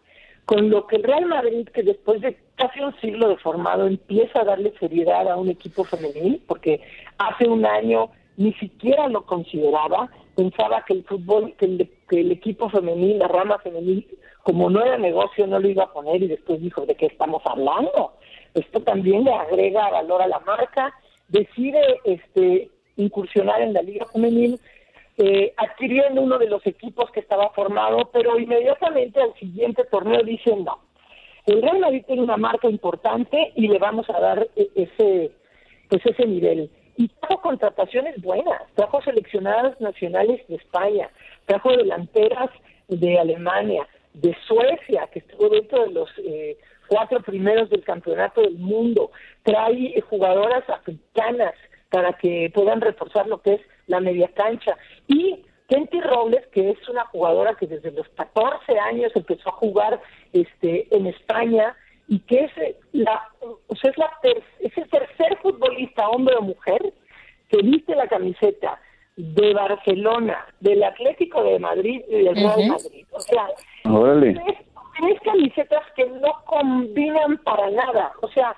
con 0.44 0.70
lo 0.70 0.86
que 0.86 0.96
el 0.96 1.04
Real 1.04 1.26
Madrid, 1.26 1.68
que 1.68 1.82
después 1.82 2.20
de 2.20 2.36
casi 2.56 2.80
un 2.80 2.94
siglo 3.00 3.28
de 3.28 3.36
formado, 3.36 3.86
empieza 3.86 4.40
a 4.40 4.44
darle 4.44 4.74
seriedad 4.78 5.28
a 5.30 5.36
un 5.36 5.48
equipo 5.48 5.84
femenil, 5.84 6.42
porque 6.46 6.80
hace 7.18 7.48
un 7.48 7.64
año 7.64 8.10
ni 8.36 8.52
siquiera 8.54 9.08
lo 9.08 9.24
consideraba, 9.24 10.10
pensaba 10.34 10.84
que 10.84 10.94
el 10.94 11.04
fútbol, 11.04 11.54
que 11.56 11.66
el, 11.66 11.90
que 12.08 12.20
el 12.20 12.32
equipo 12.32 12.68
femenil, 12.68 13.18
la 13.18 13.28
rama 13.28 13.58
femenil, 13.58 14.06
como 14.42 14.68
no 14.68 14.84
era 14.84 14.98
negocio, 14.98 15.46
no 15.46 15.58
lo 15.58 15.68
iba 15.68 15.84
a 15.84 15.92
poner 15.92 16.22
y 16.22 16.28
después 16.28 16.60
dijo, 16.60 16.84
¿de 16.84 16.96
qué 16.96 17.06
estamos 17.06 17.42
hablando? 17.46 18.12
Esto 18.52 18.80
también 18.80 19.24
le 19.24 19.32
agrega 19.32 19.90
valor 19.90 20.20
a 20.20 20.28
la 20.28 20.40
marca, 20.40 20.92
decide 21.28 21.80
este 22.04 22.70
incursionar 22.96 23.62
en 23.62 23.72
la 23.72 23.82
liga 23.82 24.06
femenil, 24.06 24.60
eh, 25.16 25.52
adquiriendo 25.56 26.22
uno 26.22 26.38
de 26.38 26.48
los 26.48 26.66
equipos 26.66 27.10
que 27.10 27.20
estaba 27.20 27.50
formado, 27.50 28.10
pero 28.12 28.38
inmediatamente 28.38 29.20
al 29.20 29.34
siguiente 29.34 29.84
torneo 29.84 30.22
dicen 30.22 30.64
no. 30.64 30.78
El 31.46 31.62
Real 31.62 31.78
Madrid 31.78 32.04
tiene 32.06 32.22
una 32.22 32.36
marca 32.36 32.68
importante 32.68 33.52
y 33.54 33.68
le 33.68 33.78
vamos 33.78 34.08
a 34.08 34.18
dar 34.18 34.48
e- 34.56 34.70
ese 34.74 35.30
pues 35.88 36.04
ese 36.06 36.26
nivel. 36.26 36.70
Y 36.96 37.08
trajo 37.08 37.42
contrataciones 37.42 38.20
buenas, 38.22 38.62
trajo 38.74 39.02
seleccionadas 39.02 39.80
nacionales 39.80 40.46
de 40.48 40.56
España, 40.56 41.10
trajo 41.44 41.76
delanteras 41.76 42.50
de 42.88 43.18
Alemania, 43.18 43.86
de 44.14 44.34
Suecia, 44.46 45.08
que 45.12 45.18
estuvo 45.18 45.48
dentro 45.48 45.84
de 45.84 45.90
los 45.92 46.08
eh, 46.18 46.56
cuatro 46.88 47.20
primeros 47.20 47.68
del 47.70 47.82
campeonato 47.82 48.42
del 48.42 48.58
mundo, 48.58 49.10
trae 49.42 50.00
jugadoras 50.02 50.68
africanas 50.68 51.54
para 51.94 52.14
que 52.14 52.50
puedan 52.52 52.80
reforzar 52.80 53.28
lo 53.28 53.40
que 53.40 53.54
es 53.54 53.60
la 53.86 54.00
media 54.00 54.28
cancha 54.34 54.76
y 55.06 55.44
Kenty 55.68 56.00
Robles, 56.00 56.44
que 56.48 56.70
es 56.70 56.88
una 56.88 57.04
jugadora 57.06 57.54
que 57.54 57.68
desde 57.68 57.92
los 57.92 58.08
14 58.16 58.76
años 58.80 59.12
empezó 59.14 59.50
a 59.50 59.52
jugar 59.52 60.00
este, 60.32 60.88
en 60.90 61.06
España 61.06 61.76
y 62.08 62.18
que 62.18 62.46
es, 62.46 62.52
la, 62.90 63.28
o 63.44 63.76
sea, 63.76 63.92
es, 63.92 63.96
la 63.96 64.10
es 64.24 64.76
el 64.76 64.90
tercer 64.90 65.38
futbolista, 65.40 66.08
hombre 66.08 66.34
o 66.34 66.42
mujer, 66.42 66.82
que 67.48 67.58
viste 67.58 67.94
la 67.94 68.08
camiseta 68.08 68.80
de 69.16 69.54
Barcelona, 69.54 70.46
del 70.58 70.82
Atlético 70.82 71.44
de 71.44 71.60
Madrid 71.60 72.02
y 72.08 72.24
del 72.24 72.34
Real 72.34 72.68
Madrid. 72.70 73.06
O 73.12 73.20
sea, 73.20 73.46
tres, 73.84 75.20
camisetas 75.22 75.84
que 75.94 76.06
no 76.06 76.42
combinan 76.44 77.38
para 77.38 77.70
nada. 77.70 78.12
O 78.20 78.28
sea, 78.28 78.56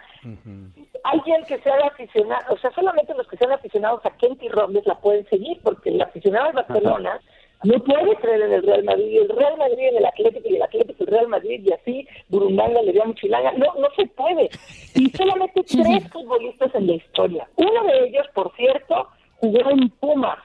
alguien 1.04 1.44
que 1.44 1.58
sea 1.58 1.76
aficionado, 1.86 2.54
o 2.54 2.58
sea, 2.58 2.70
solamente 2.72 3.14
los 3.14 3.26
que 3.28 3.36
sean 3.36 3.52
aficionados 3.52 4.04
a 4.04 4.16
Kenty 4.16 4.48
Robles 4.48 4.86
la 4.86 4.98
pueden 4.98 5.28
seguir, 5.28 5.58
porque 5.62 5.90
el 5.90 6.00
aficionado 6.00 6.48
de 6.48 6.52
Barcelona 6.52 7.20
no 7.64 7.78
puede 7.82 8.16
creer 8.16 8.42
en 8.42 8.52
el 8.52 8.62
Real 8.62 8.84
Madrid, 8.84 9.06
y 9.06 9.18
el 9.18 9.28
Real 9.28 9.56
Madrid 9.56 9.88
en 9.88 9.96
el 9.96 10.06
Atlético, 10.06 10.48
y 10.48 10.56
el 10.56 10.62
Atlético 10.62 11.04
el 11.04 11.06
Real 11.06 11.28
Madrid, 11.28 11.60
y 11.64 11.72
así 11.72 12.08
Burundanga 12.28 12.82
le 12.82 12.92
dio 12.92 13.02
a 13.02 13.06
Muchilanga. 13.06 13.52
No, 13.52 13.74
no 13.80 13.88
se 13.96 14.06
puede. 14.06 14.50
Y 14.94 15.10
solamente 15.16 15.62
tres 15.62 16.08
futbolistas 16.10 16.74
en 16.74 16.86
la 16.86 16.94
historia. 16.94 17.48
Uno 17.56 17.84
de 17.84 18.08
ellos, 18.08 18.26
por 18.34 18.54
cierto, 18.56 19.08
jugó 19.40 19.70
en 19.70 19.88
Pumas. 19.90 20.38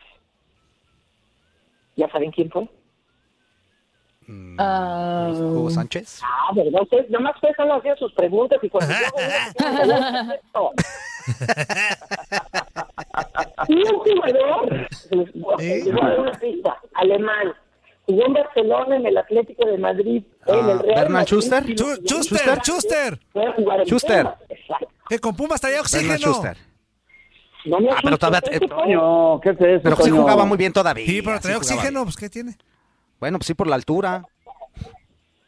¿Ya 1.96 2.10
saben 2.10 2.32
quién 2.32 2.50
fue? 2.50 2.68
Uh, 4.32 5.34
Hugo 5.34 5.70
Sánchez. 5.72 6.22
Ah, 6.24 6.52
¿verdad? 6.56 6.84
Ustedes 6.84 7.10
nomás 7.10 7.34
están 7.42 7.70
haciendo 7.72 7.98
sus 8.00 8.14
preguntas 8.14 8.60
y 8.62 8.70
cuando 8.70 8.94
yo 8.94 8.98
un 13.68 13.84
jugador, 14.00 14.88
¿Sí? 15.60 15.82
una 15.90 16.32
pista, 16.40 16.78
alemán, 16.96 17.54
jugó 18.06 18.26
en 18.26 18.34
Barcelona, 18.34 18.96
en 18.96 19.06
el 19.06 19.18
Atlético 19.18 19.66
de 19.68 19.78
Madrid, 19.78 20.24
en 20.48 20.56
el 20.56 20.66
Real 20.80 20.86
Bernard 20.86 21.10
Madrid, 21.10 21.28
Schuster. 21.28 21.64
Schuster, 21.76 22.60
Schuster. 22.64 23.20
Schuster. 23.86 24.28
Que 25.10 25.20
con 25.20 25.36
Pumas 25.36 25.60
traía 25.62 25.82
oxígeno. 25.82 26.18
Schuster. 26.18 26.58
No 27.66 27.80
me 27.80 27.92
Ah, 27.92 27.98
pero 28.04 28.18
todavía- 28.18 28.42
¿qué 28.42 28.56
eh, 28.56 28.60
fue? 28.60 28.68
Toño, 28.70 29.40
¿qué 29.40 29.50
es 29.52 29.62
eso, 29.62 29.82
Pero 29.84 29.96
sí 29.98 30.10
jugaba 30.10 30.46
muy 30.46 30.58
bien 30.58 30.74
todavía. 30.74 31.06
Sí, 31.06 31.22
pero 31.22 31.40
traía 31.40 31.58
oxígeno, 31.58 32.04
pues 32.04 32.18
¿qué 32.18 32.28
tiene? 32.30 32.56
Bueno, 33.22 33.38
pues 33.38 33.48
sí, 33.48 33.54
por 33.54 33.68
la 33.68 33.76
altura. 33.76 34.26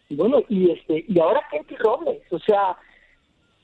Bueno, 0.10 0.44
y 0.48 0.72
este 0.72 1.04
y 1.08 1.20
ahora 1.20 1.42
Kenty 1.52 1.76
Robles, 1.76 2.22
o 2.32 2.38
sea, 2.40 2.78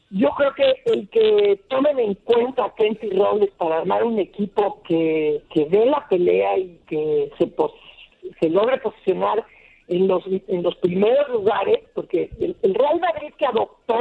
yo 0.09 0.29
creo 0.31 0.53
que 0.55 0.81
el 0.85 1.07
que 1.09 1.61
tomen 1.69 1.99
en 1.99 2.15
cuenta 2.15 2.65
a 2.65 2.73
Kenty 2.73 3.11
Robles 3.11 3.51
para 3.51 3.77
armar 3.77 4.03
un 4.03 4.17
equipo 4.17 4.81
que, 4.83 5.43
que 5.53 5.65
dé 5.65 5.85
la 5.85 6.07
pelea 6.07 6.57
y 6.57 6.79
que 6.87 7.31
se 7.37 7.45
pos- 7.47 7.73
se 8.41 8.49
logre 8.49 8.79
posicionar 8.79 9.45
en 9.89 10.07
los 10.07 10.23
en 10.25 10.63
los 10.63 10.75
primeros 10.77 11.29
lugares, 11.29 11.79
porque 11.93 12.31
el, 12.39 12.55
el 12.63 12.73
Real 12.73 12.99
Madrid 12.99 13.31
que 13.37 13.45
adoptó, 13.45 13.97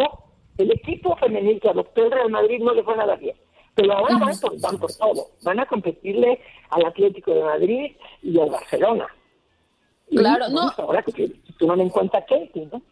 el 0.57 0.71
equipo 0.71 1.17
femenil 1.17 1.61
que 1.61 1.69
adoptó 1.69 2.05
el 2.07 2.13
Real 2.13 2.31
Madrid 2.31 2.61
no 2.63 2.73
le 2.73 2.83
fue 2.83 2.97
nada 2.97 3.17
bien. 3.17 3.37
Pero 3.75 3.93
ahora 3.93 4.17
van 4.19 4.41
por, 4.41 4.59
van 4.59 4.79
por 4.79 4.91
todo, 4.95 5.27
van 5.45 5.61
a 5.61 5.67
competirle 5.67 6.41
al 6.71 6.87
Atlético 6.87 7.33
de 7.35 7.43
Madrid 7.43 7.93
y 8.23 8.41
al 8.41 8.49
Barcelona. 8.51 9.07
Claro, 10.11 10.49
no. 10.49 10.73
Ahora 10.77 11.03
que 11.03 11.13
que 11.13 11.41
toman 11.59 11.81
en 11.81 11.91
cuenta 11.91 12.25
Kenty, 12.25 12.67
¿no? 12.67 12.83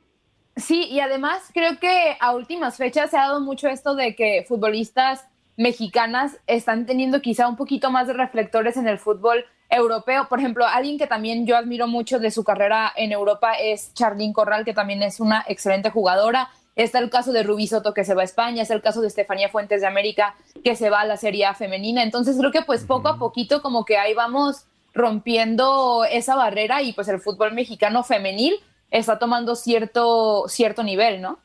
Sí, 0.56 0.86
y 0.90 1.00
además 1.00 1.50
creo 1.52 1.78
que 1.78 2.16
a 2.18 2.34
últimas 2.34 2.76
fechas 2.76 3.10
se 3.10 3.18
ha 3.18 3.26
dado 3.26 3.40
mucho 3.40 3.68
esto 3.68 3.94
de 3.94 4.16
que 4.16 4.44
futbolistas 4.48 5.26
mexicanas 5.56 6.38
están 6.46 6.86
teniendo 6.86 7.20
quizá 7.20 7.48
un 7.48 7.56
poquito 7.56 7.90
más 7.90 8.06
de 8.06 8.14
reflectores 8.14 8.76
en 8.76 8.88
el 8.88 8.98
fútbol 8.98 9.44
europeo. 9.68 10.28
Por 10.28 10.38
ejemplo, 10.38 10.66
alguien 10.66 10.98
que 10.98 11.06
también 11.06 11.46
yo 11.46 11.56
admiro 11.56 11.86
mucho 11.86 12.18
de 12.18 12.30
su 12.30 12.44
carrera 12.44 12.92
en 12.96 13.12
Europa 13.12 13.52
es 13.54 13.92
Charlín 13.94 14.32
Corral, 14.32 14.64
que 14.64 14.74
también 14.74 15.02
es 15.02 15.20
una 15.20 15.44
excelente 15.46 15.90
jugadora. 15.90 16.48
Está 16.74 16.98
el 16.98 17.10
caso 17.10 17.32
de 17.32 17.42
Rubí 17.42 17.66
Soto 17.66 17.94
que 17.94 18.04
se 18.04 18.14
va 18.14 18.22
a 18.22 18.24
España, 18.26 18.62
está 18.62 18.74
el 18.74 18.82
caso 18.82 19.00
de 19.00 19.08
Estefanía 19.08 19.48
Fuentes 19.48 19.80
de 19.80 19.86
América 19.86 20.36
que 20.62 20.76
se 20.76 20.90
va 20.90 21.00
a 21.00 21.06
la 21.06 21.16
Serie 21.16 21.46
A 21.46 21.54
femenina. 21.54 22.02
Entonces 22.02 22.36
creo 22.38 22.52
que 22.52 22.62
pues 22.62 22.84
poco 22.84 23.08
a 23.08 23.18
poquito 23.18 23.62
como 23.62 23.84
que 23.84 23.96
ahí 23.96 24.14
vamos 24.14 24.66
rompiendo 24.96 26.04
esa 26.10 26.34
barrera 26.34 26.82
y 26.82 26.92
pues 26.94 27.06
el 27.08 27.20
fútbol 27.20 27.52
mexicano 27.52 28.02
femenil 28.02 28.54
está 28.90 29.18
tomando 29.18 29.54
cierto, 29.54 30.48
cierto 30.48 30.82
nivel, 30.82 31.20
¿no? 31.20 31.38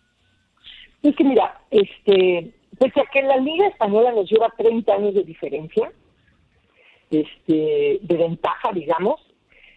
Es 1.04 1.16
que 1.16 1.24
mira, 1.24 1.60
este, 1.70 2.54
pese 2.80 3.02
a 3.02 3.06
que 3.12 3.22
la 3.24 3.38
Liga 3.38 3.68
Española 3.68 4.14
nos 4.14 4.30
lleva 4.30 4.54
30 4.58 4.94
años 4.94 5.14
de 5.16 5.24
diferencia, 5.24 5.92
este, 7.10 8.00
de 8.02 8.18
ventaja, 8.18 8.72
digamos, 8.72 9.20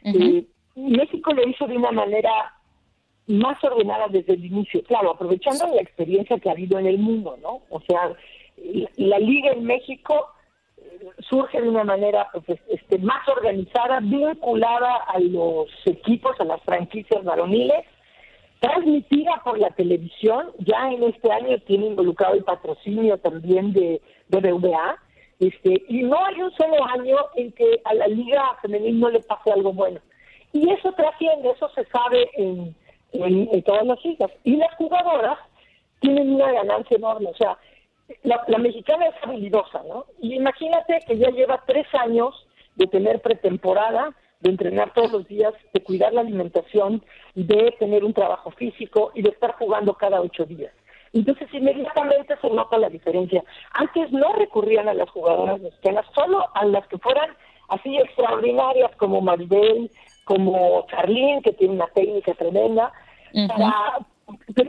eh, 0.04 0.44
México 0.76 1.32
lo 1.32 1.48
hizo 1.48 1.66
de 1.66 1.76
una 1.76 1.90
manera 1.90 2.30
más 3.26 3.62
ordenada 3.64 4.06
desde 4.08 4.34
el 4.34 4.44
inicio, 4.44 4.84
claro, 4.84 5.12
aprovechando 5.12 5.66
la 5.74 5.80
experiencia 5.80 6.38
que 6.38 6.48
ha 6.48 6.52
habido 6.52 6.78
en 6.78 6.87
el 6.87 6.98
mundo, 6.98 7.37
¿no? 7.42 7.62
O 7.70 7.80
sea, 7.80 8.14
la, 8.56 8.90
la 8.96 9.18
Liga 9.18 9.52
en 9.52 9.64
México 9.64 10.28
surge 11.28 11.60
de 11.60 11.68
una 11.68 11.84
manera 11.84 12.28
pues, 12.32 12.60
este, 12.68 12.98
más 12.98 13.26
organizada, 13.28 14.00
vinculada 14.00 14.96
a 15.06 15.18
los 15.18 15.68
equipos, 15.87 16.38
a 16.40 16.44
las 16.44 16.62
franquicias 16.62 17.24
varoniles, 17.24 17.84
transmitida 18.60 19.40
por 19.44 19.58
la 19.58 19.70
televisión, 19.70 20.50
ya 20.58 20.90
en 20.90 21.02
este 21.04 21.30
año 21.30 21.58
tiene 21.66 21.87
involucrado 21.87 22.34
el 22.34 22.44
patrocinio 22.44 23.18
también 23.18 23.72
de 23.72 24.00
BBVA, 24.28 24.98
este, 25.40 25.82
y 25.88 26.02
no 26.02 26.24
hay 26.24 26.40
un 26.40 26.52
solo 26.52 26.84
año 26.84 27.16
en 27.37 27.52
que 27.52 27.80
a 27.84 27.94
la 27.94 28.06
liga 28.06 28.56
femenil 28.62 29.00
no 29.00 29.10
le 29.10 29.20
pase 29.20 29.52
algo 29.52 29.72
bueno. 29.72 30.00
Y 30.52 30.70
eso 30.70 30.92
trasciende, 30.92 31.50
eso 31.50 31.68
se 31.74 31.84
sabe 31.87 32.30
en, 32.34 32.74
en, 33.12 33.48
en 33.52 33.62
todas 33.62 33.84
las 33.84 34.02
ligas. 34.04 34.30
Y 34.44 34.56
las 34.56 34.72
jugadoras 34.76 35.38
tienen 36.00 36.34
una 36.34 36.52
ganancia 36.52 36.96
enorme, 36.96 37.30
o 37.30 37.37
sea, 37.37 37.58
la, 38.22 38.42
la 38.48 38.58
mexicana 38.58 39.06
es 39.06 39.14
habilidosa, 39.22 39.82
¿no? 39.88 40.06
Y 40.20 40.34
imagínate 40.34 41.00
que 41.06 41.16
ya 41.18 41.30
lleva 41.30 41.62
tres 41.66 41.86
años 41.94 42.46
de 42.76 42.86
tener 42.86 43.20
pretemporada, 43.20 44.14
de 44.40 44.50
entrenar 44.50 44.92
todos 44.92 45.10
los 45.10 45.26
días, 45.26 45.54
de 45.72 45.82
cuidar 45.82 46.12
la 46.12 46.20
alimentación, 46.20 47.02
de 47.34 47.74
tener 47.78 48.04
un 48.04 48.12
trabajo 48.12 48.50
físico 48.50 49.10
y 49.14 49.22
de 49.22 49.30
estar 49.30 49.52
jugando 49.54 49.94
cada 49.94 50.20
ocho 50.20 50.44
días. 50.44 50.72
Entonces, 51.12 51.48
inmediatamente 51.52 52.36
se 52.42 52.50
nota 52.50 52.76
la 52.76 52.90
diferencia. 52.90 53.42
Antes 53.72 54.10
no 54.10 54.32
recurrían 54.32 54.88
a 54.88 54.94
las 54.94 55.08
jugadoras 55.10 55.60
mexicanas, 55.60 56.04
solo 56.14 56.44
a 56.54 56.64
las 56.66 56.86
que 56.88 56.98
fueran 56.98 57.30
así 57.68 57.96
extraordinarias 57.96 58.90
como 58.96 59.20
Maribel, 59.20 59.90
como 60.24 60.84
Charlene, 60.88 61.40
que 61.42 61.52
tiene 61.52 61.74
una 61.74 61.86
técnica 61.86 62.34
tremenda, 62.34 62.92
para 63.48 63.98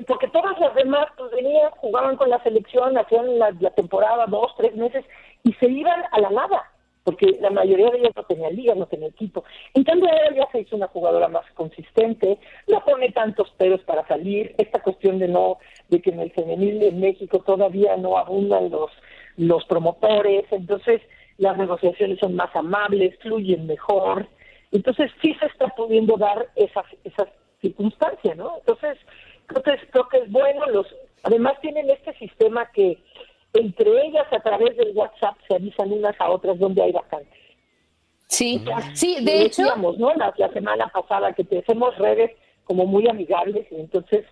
porque 0.08 0.28
todas 0.30 0.60
las 0.60 0.74
demás 0.76 1.08
pues 1.18 1.32
venían, 1.32 1.70
jugaban 1.78 2.16
con 2.16 2.30
la 2.30 2.42
selección, 2.44 2.98
hacían 2.98 3.38
la, 3.38 3.52
temporada 3.72 4.26
dos, 4.28 4.54
tres 4.58 4.76
meses 4.76 5.06
y 5.44 5.54
se 5.54 5.68
iban 5.70 6.04
a 6.12 6.20
la 6.20 6.30
nada, 6.30 6.72
porque 7.04 7.38
la 7.40 7.52
mayoría 7.52 7.92
de 7.92 8.00
ellas 8.00 8.14
no 8.16 8.24
tenía 8.24 8.50
liga, 8.50 8.74
no 8.76 8.88
tenía 8.88 9.10
equipo. 9.10 9.44
En 9.74 9.84
cambio 9.84 10.10
ella 10.10 10.36
ya 10.36 10.52
se 10.52 10.62
hizo 10.62 10.76
una 10.76 10.88
jugadora 10.88 11.28
más 11.28 11.46
consistente, 11.54 12.40
no 12.68 12.84
pone 12.84 13.12
tantos 13.12 13.52
peros 13.52 13.82
para 13.82 14.08
salir, 14.08 14.56
esta 14.58 14.82
cuestión 14.82 15.20
de 15.20 15.28
no, 15.28 15.58
de 15.90 16.02
que 16.02 16.10
en 16.10 16.20
el 16.20 16.32
femenil 16.32 16.82
en 16.82 17.00
México 17.00 17.40
todavía 17.40 17.96
no 17.98 18.18
abundan 18.18 18.70
los, 18.72 18.92
los 19.38 19.66
promotores, 19.66 20.46
entonces 20.52 21.02
las 21.38 21.58
negociaciones 21.58 22.20
son 22.20 22.36
más 22.36 22.56
amables, 22.56 23.18
fluyen 23.20 23.68
mejor, 23.68 24.28
entonces 24.72 25.12
sí 25.22 25.36
se 25.36 25.46
está 25.46 25.68
pudiendo 25.68 26.18
dar 26.18 26.48
esas, 26.56 26.86
esas 27.04 27.28
circunstancias, 27.62 28.38
¿no? 28.38 28.58
Entonces, 28.60 28.98
creo 29.48 29.64
que, 29.64 29.72
es, 29.72 29.82
creo 29.92 30.08
que 30.10 30.18
es 30.18 30.32
bueno. 30.32 30.66
Los, 30.68 30.88
además 31.24 31.54
tienen 31.62 31.90
este 31.90 32.14
sistema 32.18 32.70
que 32.72 32.98
entre 33.54 34.06
ellas 34.06 34.28
a 34.32 34.40
través 34.40 34.76
del 34.78 34.92
WhatsApp 34.96 35.38
se 35.48 35.56
avisan 35.56 35.92
unas 35.92 36.20
a 36.20 36.30
otras 36.30 36.60
donde 36.60 36.84
hay 36.84 36.92
vacantes. 36.92 37.40
Sí, 38.28 38.62
O 38.64 38.66
sea, 38.66 38.96
sí, 38.96 39.24
de 39.24 39.44
hecho. 39.44 39.62
Decíamos, 39.62 39.98
¿no? 39.98 40.14
La, 40.16 40.34
la 40.38 40.52
semana 40.52 40.88
pasada 40.88 41.34
que 41.34 41.44
te 41.44 41.60
hacemos 41.60 41.98
redes 41.98 42.32
como 42.66 42.86
muy 42.86 43.08
amigables 43.08 43.66
y 43.72 43.76
entonces 43.76 44.26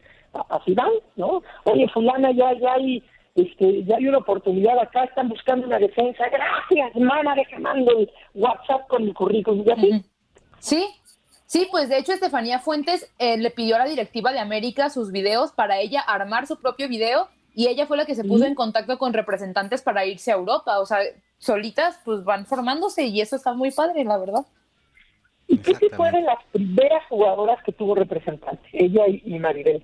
así 0.49 0.73
van, 0.73 0.91
¿no? 1.15 1.43
Oye, 1.65 1.88
fulana, 1.89 2.32
ya, 2.32 2.54
ya 2.54 2.73
hay, 2.73 3.04
este, 3.36 3.84
ya 3.84 3.97
hay 3.97 4.08
una 4.08 4.17
oportunidad 4.19 4.78
acá, 4.80 5.04
están 5.04 5.30
buscando 5.30 5.67
una 5.67 5.80
defensa. 5.80 6.26
Gracias, 6.30 6.95
mana, 6.95 7.36
mando 7.60 7.91
el 7.91 8.12
WhatsApp 8.34 8.88
con 8.88 9.04
el 9.04 9.13
currículum 9.13 9.63
y 9.65 9.71
así. 9.71 10.06
Sí, 10.60 10.88
sí, 11.45 11.67
pues 11.71 11.89
de 11.89 11.97
hecho 11.97 12.13
Estefanía 12.13 12.60
Fuentes 12.60 13.12
eh, 13.19 13.38
le 13.38 13.51
pidió 13.51 13.75
a 13.75 13.79
la 13.79 13.86
directiva 13.86 14.32
de 14.32 14.39
América 14.39 14.89
sus 14.89 15.12
videos 15.12 15.51
para 15.51 15.79
ella 15.79 16.01
armar 16.01 16.47
su 16.47 16.60
propio 16.60 16.88
video 16.88 17.27
y 17.56 17.67
ella 17.67 17.86
fue 17.86 17.97
la 17.97 18.06
que 18.06 18.15
se 18.15 18.23
puso 18.23 18.45
en 18.45 18.56
contacto 18.56 18.97
con 18.97 19.13
representantes 19.13 19.82
para 19.82 20.06
irse 20.06 20.32
a 20.32 20.36
Europa. 20.36 20.79
O 20.79 20.86
sea, 20.86 20.99
solitas 21.38 21.99
pues 22.03 22.23
van 22.23 22.45
formándose 22.45 23.06
y 23.06 23.21
eso 23.21 23.36
está 23.36 23.53
muy 23.53 23.71
padre, 23.71 24.03
la 24.03 24.17
verdad. 24.17 24.45
Y 25.47 25.58
Kitty 25.58 25.89
fue 25.89 26.10
de 26.12 26.21
las 26.21 26.43
primeras 26.51 27.06
jugadoras 27.10 27.62
que 27.63 27.71
tuvo 27.73 27.95
representante, 27.95 28.67
ella 28.71 29.08
y, 29.08 29.21
y 29.25 29.39
Maribel. 29.39 29.84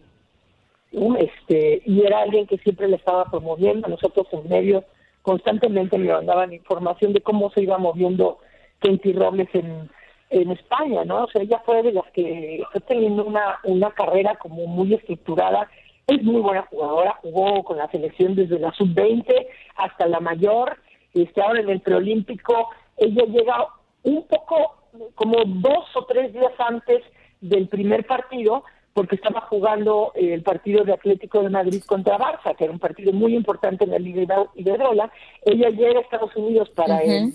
Este, 0.92 1.84
y 1.86 2.02
era 2.02 2.22
alguien 2.22 2.48
que 2.48 2.58
siempre 2.58 2.88
le 2.88 2.96
estaba 2.96 3.26
promoviendo. 3.26 3.88
Nosotros 3.88 4.28
en 4.32 4.50
medio 4.50 4.84
constantemente 5.22 5.98
me 5.98 6.12
mandaban 6.12 6.54
información 6.54 7.14
de 7.14 7.22
cómo 7.22 7.52
se 7.52 7.62
iba 7.62 7.78
moviendo 7.78 8.40
Kenty 8.80 9.14
Robles 9.14 9.50
en, 9.54 9.90
en 10.30 10.52
España, 10.52 11.04
¿no? 11.06 11.24
O 11.24 11.28
sea, 11.28 11.42
ella 11.42 11.62
fue 11.66 11.82
de 11.82 11.92
las 11.92 12.06
que 12.12 12.62
está 12.62 12.80
teniendo 12.82 13.26
una, 13.26 13.60
una 13.64 13.92
carrera 13.92 14.36
como 14.36 14.68
muy 14.68 14.94
estructurada. 14.94 15.70
Es 16.08 16.24
muy 16.24 16.42
buena 16.42 16.64
jugadora, 16.64 17.20
jugó 17.22 17.64
con 17.64 17.78
la 17.78 17.90
selección 17.90 18.36
desde 18.36 18.60
la 18.60 18.72
sub-20 18.74 19.48
hasta 19.76 20.08
la 20.08 20.20
mayor. 20.20 20.78
Este, 21.14 21.42
ahora 21.42 21.62
en 21.62 21.70
el 21.70 21.82
preolímpico, 21.82 22.70
ella 22.98 23.26
llega 23.26 23.68
un 24.04 24.26
poco 24.28 24.76
como 25.16 25.44
dos 25.46 25.86
o 25.96 26.06
tres 26.06 26.34
días 26.34 26.54
antes 26.60 27.04
del 27.42 27.68
primer 27.68 28.06
partido, 28.06 28.64
porque 28.94 29.16
estaba 29.16 29.42
jugando 29.42 30.12
el 30.16 30.42
partido 30.44 30.84
de 30.84 30.94
Atlético 30.94 31.42
de 31.42 31.50
Madrid 31.50 31.82
contra 31.86 32.18
Barça, 32.18 32.56
que 32.56 32.66
era 32.66 32.74
un 32.74 32.80
partido 32.80 33.14
muy 33.14 33.36
importante 33.36 33.86
en 33.86 33.92
la 33.92 34.00
Liga 34.00 34.48
Iberdrola. 34.56 35.12
Ella 35.46 35.70
llega 35.70 36.00
a 36.00 36.02
Estados 36.02 36.36
Unidos 36.36 36.70
para 36.72 37.00
el 37.00 37.34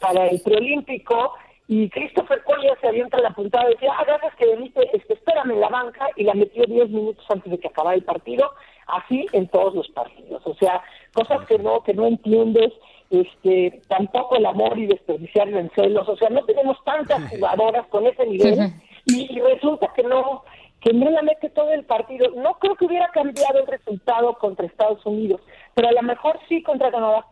para 0.00 0.26
el 0.28 0.40
preolímpico 0.40 1.34
y 1.72 1.88
Christopher 1.88 2.42
Collier 2.42 2.76
se 2.80 2.88
avienta 2.88 3.20
la 3.20 3.30
puntada 3.30 3.70
y 3.70 3.74
decía, 3.74 3.92
ah, 3.96 4.02
gracias 4.04 4.34
que 4.34 4.44
veniste, 4.44 4.90
este, 4.92 5.14
espérame 5.14 5.52
en 5.52 5.60
la 5.60 5.68
banca 5.68 6.08
y 6.16 6.24
la 6.24 6.34
metió 6.34 6.64
10 6.64 6.90
minutos 6.90 7.24
antes 7.28 7.48
de 7.48 7.58
que 7.60 7.68
acabara 7.68 7.94
el 7.94 8.02
partido, 8.02 8.50
así 8.88 9.24
en 9.30 9.46
todos 9.46 9.76
los 9.76 9.88
partidos. 9.90 10.44
O 10.46 10.54
sea, 10.56 10.82
cosas 11.14 11.46
que 11.46 11.60
no, 11.60 11.84
que 11.84 11.94
no 11.94 12.08
entiendes, 12.08 12.72
este, 13.10 13.82
tampoco 13.86 14.34
el 14.34 14.46
amor 14.46 14.80
y 14.80 14.86
desperdiciarlo 14.86 15.60
en 15.60 15.70
celos, 15.76 16.08
o 16.08 16.16
sea, 16.16 16.28
no 16.28 16.44
tenemos 16.44 16.76
tantas 16.82 17.30
jugadoras 17.30 17.86
con 17.86 18.04
ese 18.04 18.26
nivel 18.26 18.72
y, 19.06 19.38
resulta 19.38 19.92
que 19.94 20.02
no, 20.02 20.42
que 20.80 20.92
no 20.92 21.08
la 21.08 21.22
mete 21.22 21.50
todo 21.50 21.70
el 21.70 21.84
partido. 21.84 22.32
No 22.34 22.54
creo 22.54 22.74
que 22.74 22.86
hubiera 22.86 23.10
cambiado 23.12 23.60
el 23.60 23.68
resultado 23.68 24.36
contra 24.38 24.66
Estados 24.66 25.06
Unidos, 25.06 25.40
pero 25.74 25.86
a 25.86 25.92
lo 25.92 26.02
mejor 26.02 26.40
sí 26.48 26.64
contra 26.64 26.90
Canadá. 26.90 27.26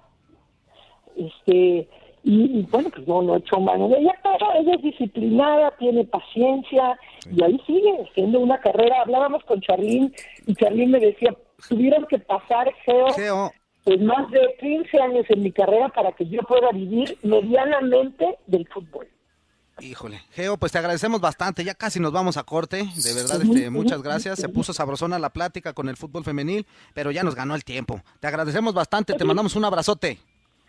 Este, 1.16 1.88
y, 2.30 2.62
bueno, 2.70 2.90
pues 2.90 3.08
no, 3.08 3.22
no 3.22 3.36
he 3.36 3.38
hecho 3.38 3.58
mano. 3.58 3.88
Ella, 3.96 4.12
ella 4.60 4.74
es 4.74 4.82
disciplinada, 4.82 5.74
tiene 5.78 6.04
paciencia 6.04 6.98
y 7.24 7.42
ahí 7.42 7.58
sigue 7.66 8.06
siendo 8.14 8.40
una 8.40 8.60
carrera. 8.60 9.00
Hablábamos 9.00 9.42
con 9.44 9.62
Charlín 9.62 10.14
y 10.46 10.54
Charlín 10.54 10.90
me 10.90 11.00
decía, 11.00 11.34
tuvieron 11.70 12.04
que 12.04 12.18
pasar, 12.18 12.70
Geo, 12.84 13.50
pues 13.82 14.00
más 14.02 14.30
de 14.30 14.40
15 14.60 15.00
años 15.00 15.24
en 15.30 15.42
mi 15.42 15.52
carrera 15.52 15.88
para 15.88 16.12
que 16.12 16.26
yo 16.26 16.42
pueda 16.42 16.70
vivir 16.70 17.16
medianamente 17.22 18.36
del 18.46 18.68
fútbol. 18.68 19.08
Híjole, 19.80 20.20
Geo, 20.32 20.58
pues 20.58 20.72
te 20.72 20.78
agradecemos 20.78 21.22
bastante, 21.22 21.64
ya 21.64 21.74
casi 21.74 21.98
nos 21.98 22.12
vamos 22.12 22.36
a 22.36 22.42
corte, 22.42 22.76
de 22.76 23.14
verdad, 23.14 23.40
este, 23.40 23.70
muchas 23.70 24.02
gracias, 24.02 24.38
se 24.38 24.48
puso 24.50 24.74
sabrosona 24.74 25.18
la 25.18 25.30
plática 25.30 25.72
con 25.72 25.88
el 25.88 25.96
fútbol 25.96 26.24
femenil, 26.24 26.66
pero 26.92 27.10
ya 27.10 27.22
nos 27.22 27.36
ganó 27.36 27.54
el 27.54 27.64
tiempo. 27.64 28.02
Te 28.20 28.26
agradecemos 28.26 28.74
bastante, 28.74 29.14
te 29.14 29.24
mandamos 29.24 29.56
un 29.56 29.64
abrazote. 29.64 30.18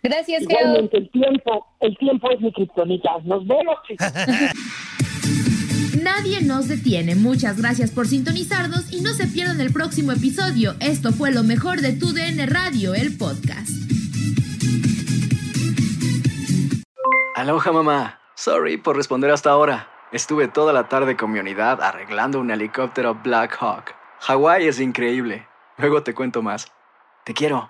Gracias, 0.02 0.44
Igualmente, 0.44 0.98
el 0.98 1.10
tiempo, 1.10 1.68
el 1.82 1.98
tiempo 1.98 2.32
es 2.32 2.40
mi 2.42 2.54
criptonita. 2.54 3.10
Nos 3.24 3.46
vemos, 3.46 3.76
chicos. 3.88 4.08
Nadie 6.04 6.42
nos 6.42 6.68
detiene. 6.68 7.16
Muchas 7.16 7.60
gracias 7.60 7.92
por 7.92 8.08
sintonizarnos 8.08 8.94
y 8.94 9.02
no 9.02 9.14
se 9.14 9.28
pierdan 9.28 9.60
el 9.60 9.74
próximo 9.74 10.12
episodio. 10.12 10.76
Esto 10.80 11.12
fue 11.12 11.32
lo 11.32 11.44
mejor 11.44 11.82
de 11.82 11.94
Tu 11.94 12.14
DN 12.14 12.46
Radio, 12.46 12.94
el 12.94 13.18
podcast. 13.18 13.70
Aloha, 17.36 17.72
mamá. 17.72 18.20
Sorry 18.36 18.78
por 18.78 18.96
responder 18.96 19.32
hasta 19.32 19.50
ahora. 19.50 19.90
Estuve 20.12 20.48
toda 20.48 20.74
la 20.74 20.88
tarde 20.88 21.18
con 21.18 21.32
mi 21.32 21.40
unidad 21.40 21.82
arreglando 21.82 22.40
un 22.40 22.52
helicóptero 22.52 23.16
Black 23.16 23.58
Hawk. 23.60 23.94
Hawái 24.22 24.68
es 24.68 24.80
increíble. 24.80 25.48
Luego 25.78 26.04
te 26.04 26.14
cuento 26.14 26.42
más. 26.42 26.72
Te 27.26 27.34
quiero. 27.34 27.70